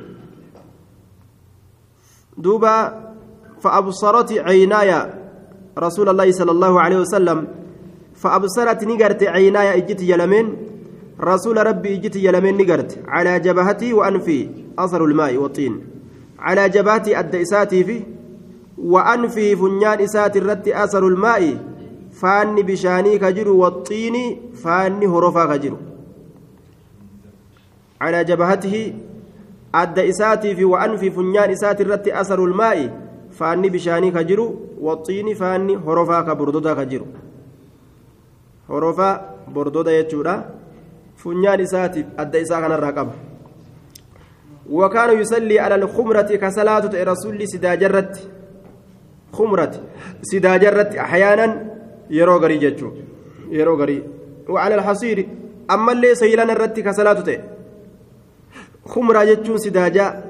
duuba 2.45 2.73
فأبصرت 3.61 4.33
عيناي 4.33 4.91
رسول 5.79 6.09
الله 6.09 6.29
صلى 6.33 6.51
الله 6.51 6.81
عليه 6.81 6.99
وسلم 7.09 7.39
فأبصرت 8.15 8.85
نقرت 8.85 9.23
عيناي 9.23 9.79
إجت 9.79 10.01
يلمين 10.03 10.47
رسول 11.21 11.57
ربي 11.67 11.95
إجت 11.95 12.17
يلمين 12.17 12.55
نقرت 12.61 12.91
على 13.09 13.41
جبهتي 13.41 13.93
وأنفي 13.93 14.39
أثر 14.79 15.05
الماء 15.05 15.37
والطين 15.37 15.96
على 16.39 16.69
جبهتي 16.69 17.19
أدى 17.19 17.43
إساتي 17.43 17.85
في 17.85 18.03
وأنفي 18.79 19.57
فنيان 19.57 20.01
إسات 20.01 20.37
الرد 20.37 20.69
أثر 20.69 21.07
الماء 21.07 21.59
فاني 22.13 22.63
بشاني 22.63 23.19
كجر 23.19 23.49
والطين 23.49 24.17
فاني 24.55 25.07
هرفا 25.07 25.57
كجر 25.57 25.77
على 28.01 28.25
جبهته 28.25 28.95
أدى 29.75 30.09
إساتي 30.09 30.57
في 30.57 30.65
وأنفي 30.65 31.11
فنيان 31.11 31.51
إسات 31.51 31.81
الرد 31.81 32.09
أثر 32.09 32.45
الماء 32.45 32.79
فاني 33.31 33.69
بشاني 33.69 34.11
كجر 34.11 34.55
والطين 34.81 35.35
فاني 35.35 35.77
هرفا 35.77 36.21
كبردودا 36.21 36.75
كجر 36.75 37.05
horofaa 38.69 39.21
bordoda 39.55 39.93
jechuudha 39.97 40.35
funyaan 41.23 41.61
isaatiif 41.67 42.07
adda 42.23 42.39
isaa 42.45 42.61
kanarraa 42.65 42.93
qaba 42.99 43.13
وكان 44.71 45.21
يصلي 45.21 45.59
على 45.59 45.75
الخمرة 45.75 46.21
كصلاة 46.43 46.91
رسول 46.95 47.49
سداجرت 47.49 48.31
خمرة 49.33 49.73
سداجرت 50.23 50.95
أحيانا 50.95 51.47
يرو 52.11 52.37
غري 52.37 52.59
جتشو 52.59 52.91
يرو 53.51 53.87
وعلى 54.49 54.75
الحصير. 54.75 55.29
أما 55.71 55.93
اللي 55.93 56.15
سيلان 56.15 56.51
الرت 56.51 56.81
كصلاة 56.81 57.45
خمرة 58.87 59.25
جتشو 59.25 59.57
سداجا 59.57 60.25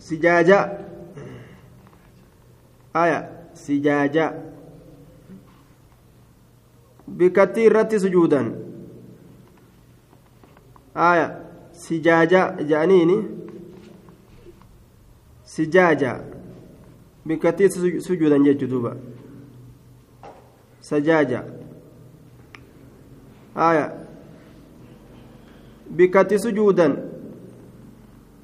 سجاجا 0.00 0.78
آية. 2.96 3.36
سجاجا 3.56 4.26
bikkattii 7.06 7.64
irratti 7.64 8.00
sujuudan 8.00 8.46
aya 10.94 11.45
sijaaja 11.84 12.42
jedhaniini 12.58 13.16
sijaaja 15.54 16.12
bikkattii 17.26 18.00
sujuudan 18.06 18.44
jechu 18.44 18.66
duuba 18.72 18.96
sajaaja 20.80 21.42
aya 23.68 23.86
bikkatti 25.96 26.38
sujuudan 26.38 26.96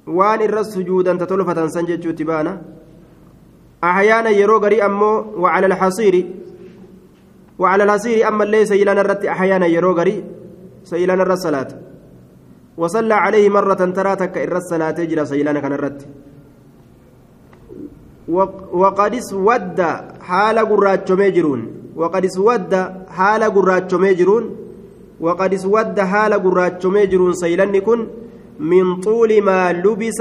waan 0.07 0.40
irra 0.47 0.64
sujuudan 0.64 1.18
ta 1.18 1.27
tolfatan 1.27 1.71
san 1.71 1.87
jechuutti 1.87 2.25
baana 2.25 2.53
ahyaana 3.90 4.31
yeroo 4.40 4.61
garii 4.61 4.81
ammoo 4.90 5.16
wacala 5.45 5.66
alxasiiri 5.75 6.23
وعلى 7.59 7.85
الهسير 7.85 8.29
أما 8.29 8.45
اللي 8.45 8.66
سيلان 8.66 8.99
الرت 8.99 9.25
أحيانا 9.25 9.66
يروغري 9.66 10.25
سيلان 10.85 11.21
الرت 11.21 11.38
صلاة 11.38 11.68
وصلى 12.76 13.14
عليه 13.14 13.48
مرة 13.48 13.82
تراتك 13.96 14.38
إر 14.38 14.56
الصلاة 14.56 14.90
تجرى 14.90 15.24
سيلان 15.26 15.58
كان 15.58 15.72
الرت 15.72 16.00
وقد 18.82 19.14
اسود 19.14 19.80
حال 20.28 20.58
قرات 20.58 21.12
ميجرون 21.12 21.61
وقد 21.96 22.24
اسود 22.24 22.72
حال 23.16 23.42
قرات 23.44 23.94
ميجرون 23.94 24.44
وقد 25.20 25.54
اسود 25.54 26.00
حال 26.00 26.32
قرات 26.44 26.87
ميجرون 26.87 27.32
سيلان 27.32 27.82
من 28.61 29.00
طول 29.00 29.30
ما 29.42 29.72
لبس 29.72 30.20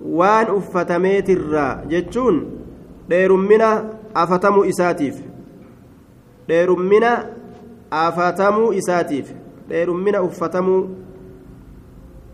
وان 0.00 0.46
أفتميت 0.56 1.30
الرا 1.30 1.84
جتشون. 1.90 2.60
dheerummina 3.10 3.68
afatamuu 4.14 4.64
isaatiif 4.64 5.16
dheerummina 6.48 7.10
afatamuu 7.91 8.73
isaatiif 8.73 9.31
dheerummina 9.69 10.21
uffatamuu 10.21 10.89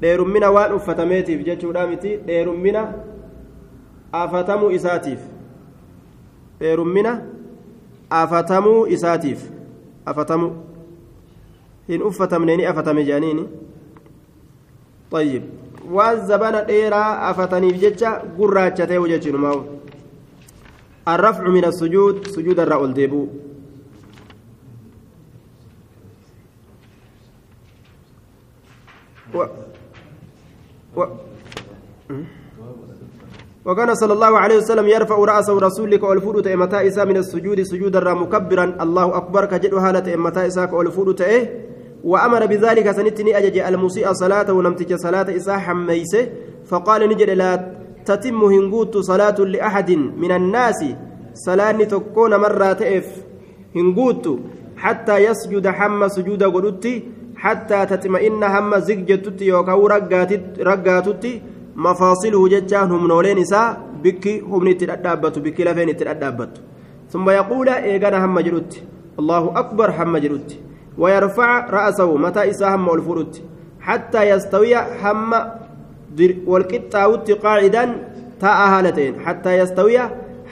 dheerummina 0.02 0.52
waan 0.52 0.74
uffatameetiif 0.74 1.44
jechuudha 1.46 1.88
miti 1.88 2.18
dheerummina 2.18 2.94
afatamuu 4.12 4.72
isaatiif 4.72 5.20
dheerummina 6.60 7.22
afatamuu 8.10 8.88
isaatiif 8.88 9.50
afatamuu 10.06 10.52
hin 11.88 12.04
uffatamne 12.04 12.58
ni 12.58 12.66
afatame 12.66 13.04
jedhaniini 13.04 13.48
طيب 15.12 15.44
waan 15.92 16.28
zabana 16.28 16.62
dheeraa 16.62 17.28
afataniif 17.30 17.80
jecha 17.80 18.22
gurraacha 18.38 18.88
ta'e 18.88 19.08
jechuun 19.14 19.40
maa'u 19.46 19.62
الرفع 21.08 21.50
من 21.50 21.66
السجود 21.66 22.28
سجود 22.28 22.60
الرأول 22.60 22.94
و... 30.97 31.05
وكان 33.67 33.95
صلى 33.95 34.13
الله 34.13 34.39
عليه 34.39 34.57
وسلم 34.57 34.87
يرفع 34.87 35.17
رأسه 35.19 35.59
رسولك 35.59 36.03
والفود 36.03 36.49
متى 36.49 36.89
إسا 36.89 37.05
من 37.05 37.17
السجود 37.17 37.63
سجود 37.63 37.97
الرا 37.97 38.15
مكبرا 38.15 38.77
الله 38.81 39.17
أكبر 39.17 39.45
كجد 39.45 39.75
هالة 39.75 40.17
متى 40.17 40.47
إساك 40.47 40.73
والفود 40.73 41.21
وأمر 42.05 42.47
بذلك 42.47 42.91
سنتني 42.91 43.39
أجج 43.39 43.59
المسيء 43.59 44.13
صلاة 44.13 44.53
ونمتج 44.53 44.95
صلاة 44.95 45.37
إسا 45.37 45.59
حميسه 45.59 46.29
فقال 46.71 47.09
نجد 47.09 47.31
لا 47.31 47.53
تتم 48.05 48.45
هنقوت 48.45 48.97
صلاة 48.99 49.39
لأحد 49.55 49.91
من 49.91 50.33
الناس. 50.33 50.85
صلاة 51.35 51.73
تكون 51.73 52.37
مرة 52.37 52.73
تئف 52.73 53.07
هنقوت 53.77 54.25
حتى 54.77 55.17
يسجد 55.27 55.67
حم 55.69 56.09
سجود 56.09 56.43
قدوتي. 56.43 56.95
حتى 57.37 57.87
تطمئن 57.87 58.43
هم 58.55 58.79
زججتت 58.79 59.43
يوكاو 59.43 59.87
رقاتت 59.87 61.27
مفاصله 61.77 62.49
ججان 62.49 62.91
هم 62.93 63.07
نولين 63.09 63.39
إساء 63.39 63.81
بكي 64.03 64.41
هم 64.41 64.69
نتدابت 64.69 65.39
بكي 65.39 65.65
لفين 65.65 65.89
نتدابت 65.89 66.53
ثم 67.13 67.27
يقول 67.31 67.69
إيغانا 67.69 68.25
هم 68.25 68.41
جلوت 68.41 68.73
الله 69.19 69.59
أكبر 69.59 69.91
هم 69.91 70.17
جلوت. 70.17 70.51
ويرفع 70.99 71.71
رأسه 71.71 72.17
متى 72.17 72.51
إساء 72.51 72.75
هم 72.75 72.89
والفروت. 72.89 73.43
حتى 73.81 74.31
يستوي 74.31 74.77
هم 74.77 75.31
والقطاوت 76.47 77.31
قاعدا 77.31 77.85
تاء 78.41 78.69
هالتين 78.73 79.21
حتى 79.21 79.59
يستوي 79.59 79.99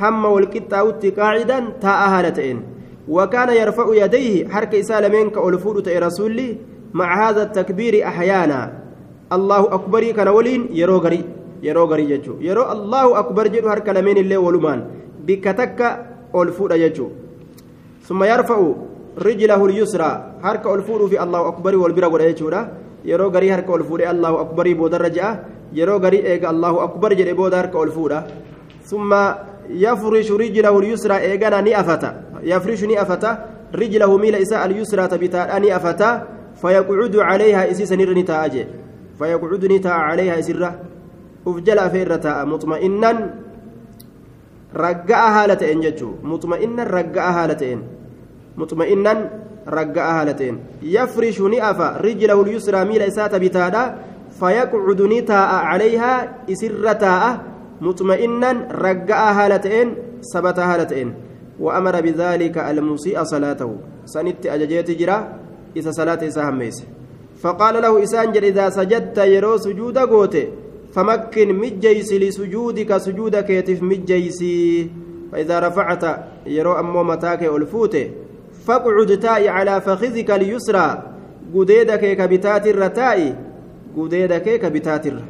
هم 0.01 0.25
والقطاوت 0.25 1.07
قاعدا 1.07 1.59
تاء 1.81 2.09
هالتين 2.09 2.63
وكان 3.09 3.49
يرفع 3.49 3.87
يديه 4.05 4.49
حرك 4.49 4.75
إسالمين 4.75 5.31
كأولفود 5.31 5.89
رسولي 5.89 6.57
مع 6.95 7.09
هذا 7.29 7.43
التكبير 7.43 8.07
أحيانا 8.07 8.61
الله 9.33 9.63
أكبر 9.77 10.03
كان 10.11 10.29
ولين 10.29 10.63
يرو 10.71 10.97
غري 11.05 11.23
يرو 11.63 11.85
غري 11.91 12.05
ججو 12.11 12.35
يرو 12.41 12.63
الله 12.75 13.19
أكبر 13.19 13.45
جدو 13.55 13.71
حرك 13.71 13.89
لمن 13.97 14.17
اللي 14.23 14.37
ولمان 14.37 14.81
بكتك 15.27 15.81
أولفود 16.35 16.73
ججو 16.73 17.09
ثم 18.09 18.21
يرفع 18.33 18.59
رجله 19.27 19.61
اليسرى 19.67 20.11
حرك 20.45 20.65
أولفود 20.67 21.01
في 21.11 21.17
الله 21.23 21.41
أكبر 21.49 21.73
والبرا 21.77 22.07
ولا 22.07 22.25
fuudhee 23.85 24.09
allahu 24.09 24.37
akbarii 24.45 24.75
boodarra 24.75 25.11
je'a 25.11 25.39
yeroo 25.73 25.99
garii 26.01 26.23
eega 26.25 26.49
allahu 26.49 26.81
akbar 26.81 27.11
jedhe 27.19 27.35
booda 27.35 27.57
harka 27.61 27.79
ol 27.79 27.91
fuudha 27.97 28.25
summa 28.91 29.23
yafrishu 29.85 30.39
rijlahu 30.39 30.81
lyusraa 30.81 31.21
eegana 31.29 31.63
ni 31.63 31.75
afata 31.75 32.15
yafrishu 32.43 32.87
ni 32.87 32.97
afata 32.97 33.39
rijlahu 33.73 34.19
miila 34.19 34.39
isaa 34.39 34.63
alyusraa 34.67 35.09
tabitaadha 35.09 35.61
ni 35.61 35.71
afata 35.71 36.09
calayhaa 40.11 40.41
isirra 40.43 40.71
uf 41.47 41.57
jala 41.67 41.87
afe 41.89 42.03
irra 42.03 42.19
taa'a 42.19 42.47
muxma'innan 42.47 43.17
ragga'a 44.75 45.29
haala 45.37 45.57
ta'een 45.57 45.81
jechuu 45.87 46.19
muxma'innan 46.23 46.89
ragga'a 46.97 47.31
haala 47.37 47.55
ta'een 47.55 47.81
muxma'innan 48.57 49.19
ragga'a 49.67 50.13
haala 50.19 50.35
ta'een 50.35 50.59
yafrishu 50.83 51.49
ni 51.49 51.61
afa 51.61 51.99
rijlahu 52.03 52.45
lyusraa 52.51 52.85
miila 52.85 53.07
isaa 53.07 53.29
tabitaadha 53.29 53.83
fayaqcudu 54.41 55.09
ni 55.09 55.23
taa'a 55.23 55.59
calayhaa 55.71 56.47
isirra 56.49 56.95
taa'a 57.07 57.55
مطمئنا 57.81 58.51
رجاء 58.71 59.33
هالتين 59.33 59.89
ثبت 60.35 60.59
هالتين 60.59 61.15
وأمر 61.61 62.01
بذلك 62.01 62.59
المسيء 62.59 63.25
صلاته 63.25 63.71
سنت 64.05 64.47
أججيت 64.47 64.91
جرا 64.91 65.19
إذا 65.77 65.91
صلاة 65.91 66.29
سهميس 66.29 66.85
فقال 67.41 67.83
له 67.83 68.03
إسانجر 68.03 68.43
إذا 68.43 68.71
سجدت 68.71 69.19
يرو 69.19 69.57
سجود 69.57 69.99
قوتي 69.99 70.49
فمكن 70.93 71.55
مجيس 71.55 72.13
لسجودك 72.13 72.97
سجود 72.97 73.37
كيتف 73.37 73.83
مجيسي 73.83 74.91
فإذا 75.33 75.59
رفعت 75.61 76.05
يرو 76.47 76.73
أمو 76.73 77.03
متاك 77.03 77.43
ألفوتي 77.43 78.11
فاقعد 78.67 79.19
تاي 79.19 79.49
على 79.49 79.81
فخذك 79.81 80.31
اليسرى 80.31 81.03
قديدك 81.55 82.17
كبتات 82.17 82.67
الرتاي 82.67 83.35
قديدك 83.97 84.61
كبتات 84.61 85.07
الر 85.07 85.23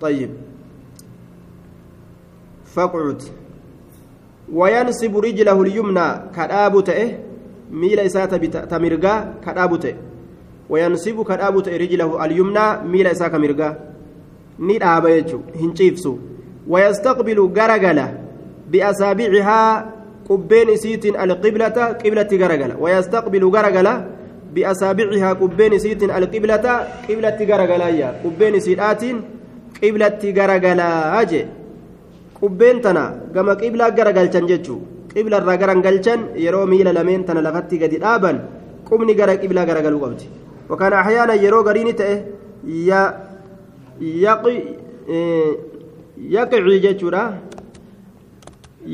طيب 0.00 0.30
فاقعد 2.64 3.22
وينصب 4.52 5.18
رجله 5.18 5.62
اليمنى 5.62 6.08
كدابته 7.72 7.80
ميل 7.80 8.00
إساتا 8.00 8.36
تمرقا 8.70 9.34
كدابته 9.46 9.94
وينصب 10.70 11.22
كدابته 11.28 11.76
رجله 11.76 12.24
اليمنى 12.24 12.66
ميل 12.92 13.06
إساتا 13.06 13.38
مرقا 13.38 13.68
ندابا 14.60 15.08
يجو 15.10 15.40
هنشيفسو 15.60 16.16
ويستقبل 16.68 17.38
غرغلة 17.40 18.06
بأصابعها 18.70 19.60
قبين 20.28 20.76
سيت 20.76 21.04
القبلة 21.06 21.78
قبلة 22.04 22.30
غرغلة 22.32 22.74
ويستقبل 22.80 23.44
غرغلة 23.44 23.94
بأصابعها 24.54 25.32
قبين 25.32 25.78
سيت 25.78 26.02
القبلة 26.02 26.66
قبلة 27.08 27.38
غرغلة 27.50 28.14
قبين 28.24 28.60
سيتات 28.60 29.02
قبلة 29.82 30.22
غرغلة 30.36 30.88
أجي 31.20 31.42
tana 32.82 33.14
gama 33.32 33.54
qiblaa 33.54 33.90
gara 33.94 34.12
galchan 34.12 34.46
jechuu. 34.50 34.82
Qibla 35.14 35.40
irraa 35.40 35.56
garan 35.62 35.80
galchan 35.86 36.20
yeroo 36.44 36.66
miila 36.72 36.92
lameen 36.98 37.24
tana 37.26 37.40
lafatti 37.46 37.78
gadi 37.82 37.98
dhaaban 38.04 38.36
qubni 38.88 39.14
gara 39.20 39.36
qiblaa 39.42 39.66
gara 39.70 39.82
galuu 39.86 40.00
qabdi 40.04 40.26
wakaan 40.70 40.94
ahyaana 41.02 41.34
yeroo 41.44 41.62
gariini 41.68 41.94
ta'e 42.00 42.14
yaqicii 46.36 46.80
jechuudha 46.86 47.22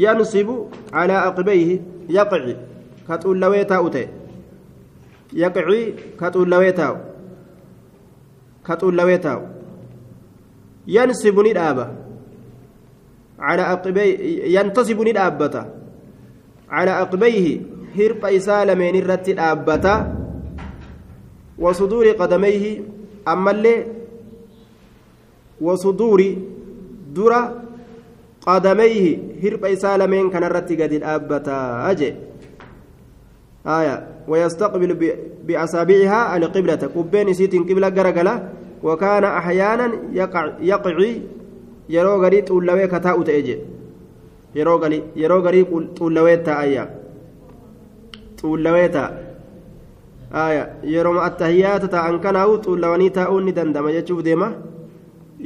yansibu 0.04 0.56
calaa 0.94 1.22
aqibayhi 1.28 1.76
yaqici 2.18 2.54
ka 3.06 3.14
xuullawee 3.22 3.64
taa'u 3.72 3.94
ta'e 3.96 4.08
yaqicii 5.44 5.84
ka 6.20 6.32
xuullawee 6.34 6.74
taa'u 6.80 6.98
ka 8.66 8.74
xuullawee 8.82 9.18
taa'u 9.28 9.42
yansibu 10.96 11.42
ni 11.46 11.54
dhaaba 11.60 11.86
على 13.38 13.62
عقبيه 13.62 14.18
ينتصب 14.58 15.00
ندابتا 15.08 15.77
على 16.70 16.90
عقبيه 16.90 17.60
هرب 17.96 18.24
إسال 18.24 18.78
من 18.78 18.94
الرت 18.96 19.30
دابتا 19.30 19.94
وصدور 21.58 22.06
قدميه 22.08 22.82
أما 23.28 23.50
اللي 23.50 23.86
وصدور 25.60 26.20
درة 27.14 27.42
قدميه 28.40 29.18
هرب 29.42 29.64
إسال 29.64 30.10
من 30.10 30.30
كان 30.30 30.44
الرت 30.44 30.72
قد 30.72 30.92
دابتا 30.94 31.90
أجي. 31.90 32.14
آية. 33.66 33.96
ويستقبل 34.28 34.90
بأصابعها 35.46 36.36
القبلة. 36.36 36.82
كبين 36.94 37.32
سيت 37.32 37.54
قبلة 37.54 37.88
قرقلة. 37.88 38.48
وكان 38.82 39.24
أحيانا 39.24 39.92
يقع 40.12 40.52
يقعي 40.60 41.22
xuullawee 42.48 42.88
kataa'u 42.88 43.24
ta'e 43.24 43.42
je 43.42 43.56
yeroo 44.54 45.42
garii 45.42 45.64
xuullawee 45.98 46.36
taa'ayya 46.50 46.86
xuullawee 48.40 48.88
ta'a 48.88 49.28
aya 50.30 50.76
yeroo 50.84 51.20
attahiyyaata 51.24 51.88
ta'an 51.88 52.20
kanaa'u 52.20 52.60
xuullawanii 52.64 53.10
taa'uun 53.18 53.44
ni 53.48 53.52
dandama 53.58 53.92
jechuuf 53.96 54.20
deema 54.24 54.48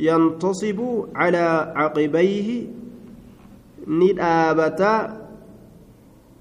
yantasibu 0.06 0.88
calaa 1.18 1.58
caqibayhi 1.76 2.56
ni 3.86 4.08
dhaabata 4.18 4.90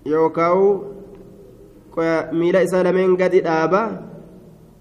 yookaan 0.06 0.82
miila 2.34 2.64
isaa 2.68 2.84
lameen 2.84 3.14
gadi 3.22 3.44
dhaaba 3.46 3.82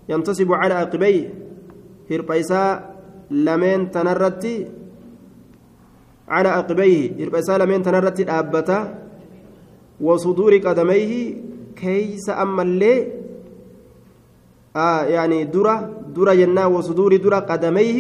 yantasibu 0.09 0.57
calaa 0.63 0.85
caqibayhi 0.85 1.23
hirpha 2.09 2.41
isaa 2.45 2.71
lameen 3.31 3.91
tanarratti 3.93 4.55
على 6.31 6.49
عقبيه 6.49 7.25
إربسا 7.25 7.59
لمن 7.59 7.83
تنرت 7.83 8.21
أبتا 8.29 8.79
وصدور 10.01 10.53
قدميه 10.57 11.13
كيس 11.77 12.31
أما 12.31 12.63
اللي 12.63 12.95
آه 14.77 15.03
يعني 15.05 15.45
درة 15.45 15.91
درة 16.17 16.33
جنة 16.35 16.69
وصدور 16.69 17.17
درة 17.17 17.39
قدميه 17.39 17.99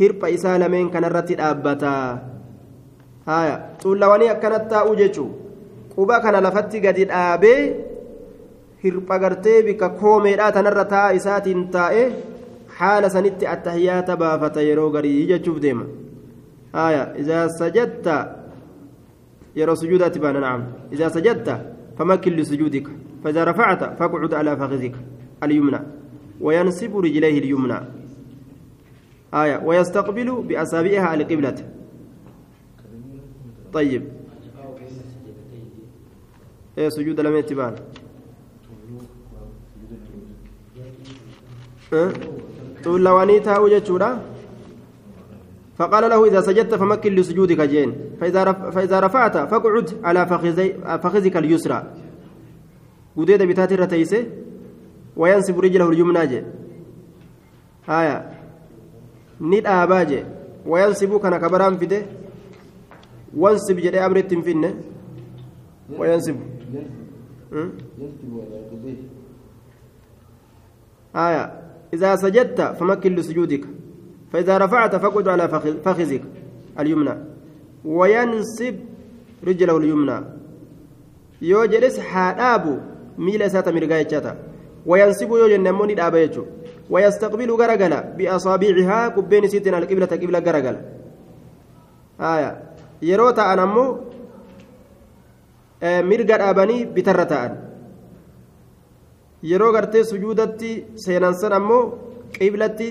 هرب 0.00 0.24
إسا 0.24 0.58
لمن 0.58 0.88
كان 0.90 1.04
الرتي 1.04 1.34
أبتا 1.40 1.96
هايا 3.28 3.56
طولواني 3.82 4.30
أكنت 4.30 4.72
جيشو 4.96 5.26
quba 5.96 6.20
kana 6.20 6.40
lafatti 6.44 6.80
gadi 6.84 7.06
dhaabee 7.08 7.60
hirpha 8.84 9.18
gartee 9.18 9.62
bika 9.66 9.88
koomeedhaa 10.00 10.52
tanarra 10.56 10.84
taa 10.90 11.06
isaatiin 11.18 11.62
taa'e 11.76 12.02
haala 12.80 13.10
sanitti 13.14 13.48
attahiyyaata 13.54 14.16
baafata 14.22 14.66
yeroo 14.68 14.90
garii 14.90 15.24
haya 16.72 17.18
idaa 17.18 17.48
sajadta 17.48 18.36
yeroo 19.54 19.76
sujuudaatti 19.76 20.18
baana 20.18 20.40
nacam 20.40 20.62
idaa 20.90 21.10
sajadta 21.10 21.76
فمكن 21.98 22.32
لسجودك. 22.36 22.86
فإذا 23.24 23.44
رفعت 23.44 23.98
فاقعد 23.98 24.34
على 24.34 24.56
فخذك 24.56 24.94
اليمنى. 25.42 25.80
وينسب 26.40 26.96
رجليه 26.96 27.38
اليمنى. 27.38 27.80
آية 29.34 29.62
ويستقبل 29.64 30.42
بأصابعها 30.48 31.14
القبلة. 31.14 31.72
طيب. 33.72 34.02
إيه 36.78 36.88
سجود 36.88 37.20
لم 37.20 37.36
يتبان 37.36 37.74
أه؟ 41.92 42.12
تقول 42.82 43.04
لواني 43.04 43.40
تاو 43.40 43.68
جتشورا 43.68 44.20
فقال 45.78 46.10
له 46.10 46.24
إذا 46.24 46.40
سجدت 46.40 46.74
فمكن 46.74 47.14
لسجودك 47.14 47.60
جين. 47.60 47.94
فإذا. 48.20 48.52
فإذا 48.52 49.00
رفعت 49.00 49.36
فاقعد 49.36 50.00
على. 50.04 50.26
فخذك 51.02 51.36
اليسرى. 51.36 51.82
قديد 53.16 53.42
بتات 53.42 53.72
الرتيسة 53.72 54.26
وينسب 55.16 55.60
رجله 55.60 55.88
اليمنى 55.88 56.26
جي. 56.26 56.42
آية. 57.88 58.30
نيد 59.40 59.66
آباجي 59.66 60.24
وينسب 60.66 61.20
كان 61.20 61.36
كبران 61.36 61.76
فيده 61.76 62.02
وانسب 63.36 63.76
جدي 63.76 64.00
أمرت 64.00 64.34
فينه 64.34 64.74
وينسب. 65.98 66.36
آية. 71.16 71.62
إذا 71.94 72.16
سجدت 72.16 72.60
فمكن 72.60 73.14
لسجودك. 73.14 73.64
فإذا 74.32 74.58
رفعت 74.58 74.96
فقد 74.96 75.28
على 75.28 75.48
فخذ- 75.48 75.80
فخذك 75.84 76.22
اليمنى 76.80 77.14
وينسب 77.84 78.74
رجله 79.46 79.76
اليمنى. 79.76 80.18
يوجلس 81.42 81.98
حاداب 81.98 82.64
ميل 83.18 83.50
سات 83.50 83.68
مرقايتشاتا 83.68 84.32
وينسب 84.86 85.30
يوجن 85.30 85.62
نموني 85.62 85.94
دابيتشو 85.94 86.44
ويستقبل 86.90 87.50
غرغل 87.50 87.94
بأصابعها 88.18 89.08
كبين 89.08 89.48
سيتنا 89.48 89.78
القبلة 89.78 90.06
قبلة 90.06 90.38
غرغل 90.38 90.76
آية. 92.20 92.50
يروتا 93.02 93.52
أنمو 93.52 93.86
bitarra 96.94 97.26
ta'an 97.26 97.52
yeroo 99.42 99.72
gartee 99.72 100.04
sujuudatti 100.04 100.84
seenan 100.96 101.34
san 101.34 101.52
ammoo 101.52 101.82
qiblatti 102.32 102.88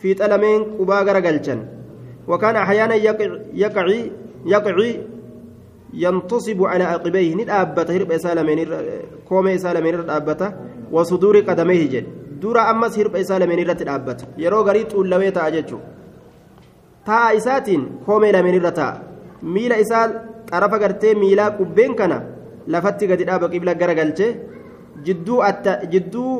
fiixa 0.00 0.28
lameen 0.28 0.60
qubaa 0.78 1.04
gara 1.04 1.20
galchan 1.20 1.60
وكان 2.28 2.56
أحيانا 2.56 2.94
يقع 2.94 3.30
يقعي 3.54 4.12
يقعي 4.46 4.90
ينتصب 5.94 6.64
على 6.64 6.84
عقبيه. 6.84 7.34
ندابته 7.34 7.96
هرب 7.96 8.12
سالمين 8.16 8.68
كومي 9.28 9.58
سالمين 9.58 9.94
ندابته 10.00 10.48
وصدور 10.92 11.36
قدميه 11.48 11.82
جد 11.92 12.06
دورا 12.40 12.70
أمس 12.70 12.98
هرب 12.98 13.22
سالمين 13.22 13.60
ندابته 13.70 14.24
يرو 14.38 14.60
غريت 14.68 14.92
أولوية 14.94 15.36
أججو 15.46 15.78
تا 17.06 17.36
إساتين 17.36 17.82
كومي 18.06 18.32
لمن 18.32 18.54
رتا 18.66 18.88
ميلا 19.42 19.80
إسال 19.80 20.10
gartee 20.82 21.14
miilaa 21.14 21.50
qubbeen 21.58 21.92
kana 21.94 22.22
lafatti 22.72 23.06
gadi 23.06 23.24
dhaaba 23.28 23.48
qibla 23.52 23.74
gara 23.80 23.94
galchee 23.94 24.36
jidduu 25.06 25.42
atta 25.48 25.72
jidduu 25.92 26.32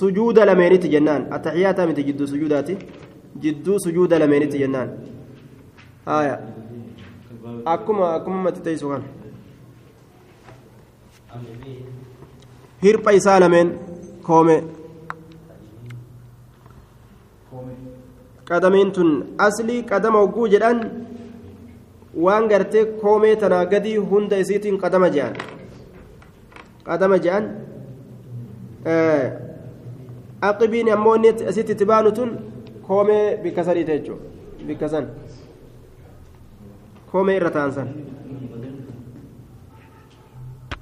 sujuuda 0.00 0.46
lameenitti 0.46 0.88
jennaan. 0.88 1.26
Attaxiyaata 1.30 1.86
miti 1.86 2.04
jidduu 2.04 2.26
sujuudaati. 2.26 2.78
Jidduu 3.40 3.78
sujuuda 3.80 4.18
lameenitti 4.18 4.58
jennaan. 4.58 4.90
Haya 6.06 6.38
akkuma 7.64 8.14
akkuma 8.14 8.42
mati 8.42 8.60
teessu 8.60 8.88
kan 8.88 9.04
hirpha 12.82 13.12
isaa 13.12 13.40
lameen 13.40 13.78
koome. 14.22 14.56
Qadamiin 18.48 18.92
tun 18.92 19.10
aslii 19.38 19.82
qadama 19.90 20.18
hogguu 20.18 20.48
jedhan 20.54 20.80
waan 22.24 22.48
gartee 22.48 22.84
koomee 23.02 23.36
tanaa 23.36 23.64
gadi 23.66 23.96
hunda 23.96 24.38
isiitiin 24.38 24.78
qadama 24.82 25.08
je'an. 25.14 25.36
Qadama 26.84 27.18
je'an 27.18 27.48
aqibiin 30.48 30.88
ammoo 30.92 31.14
inni 31.16 31.28
asitti 31.50 31.72
itti 31.72 31.84
baanu 31.92 32.12
tun 32.12 32.30
koomee 32.86 33.36
bikka 33.42 33.64
sadiite 33.64 33.92
jechuudha 33.98 34.66
bikka 34.68 34.88
san 34.88 35.06
koomee 37.12 37.36
irra 37.36 37.50
ta'an 37.50 37.72
san 37.72 37.88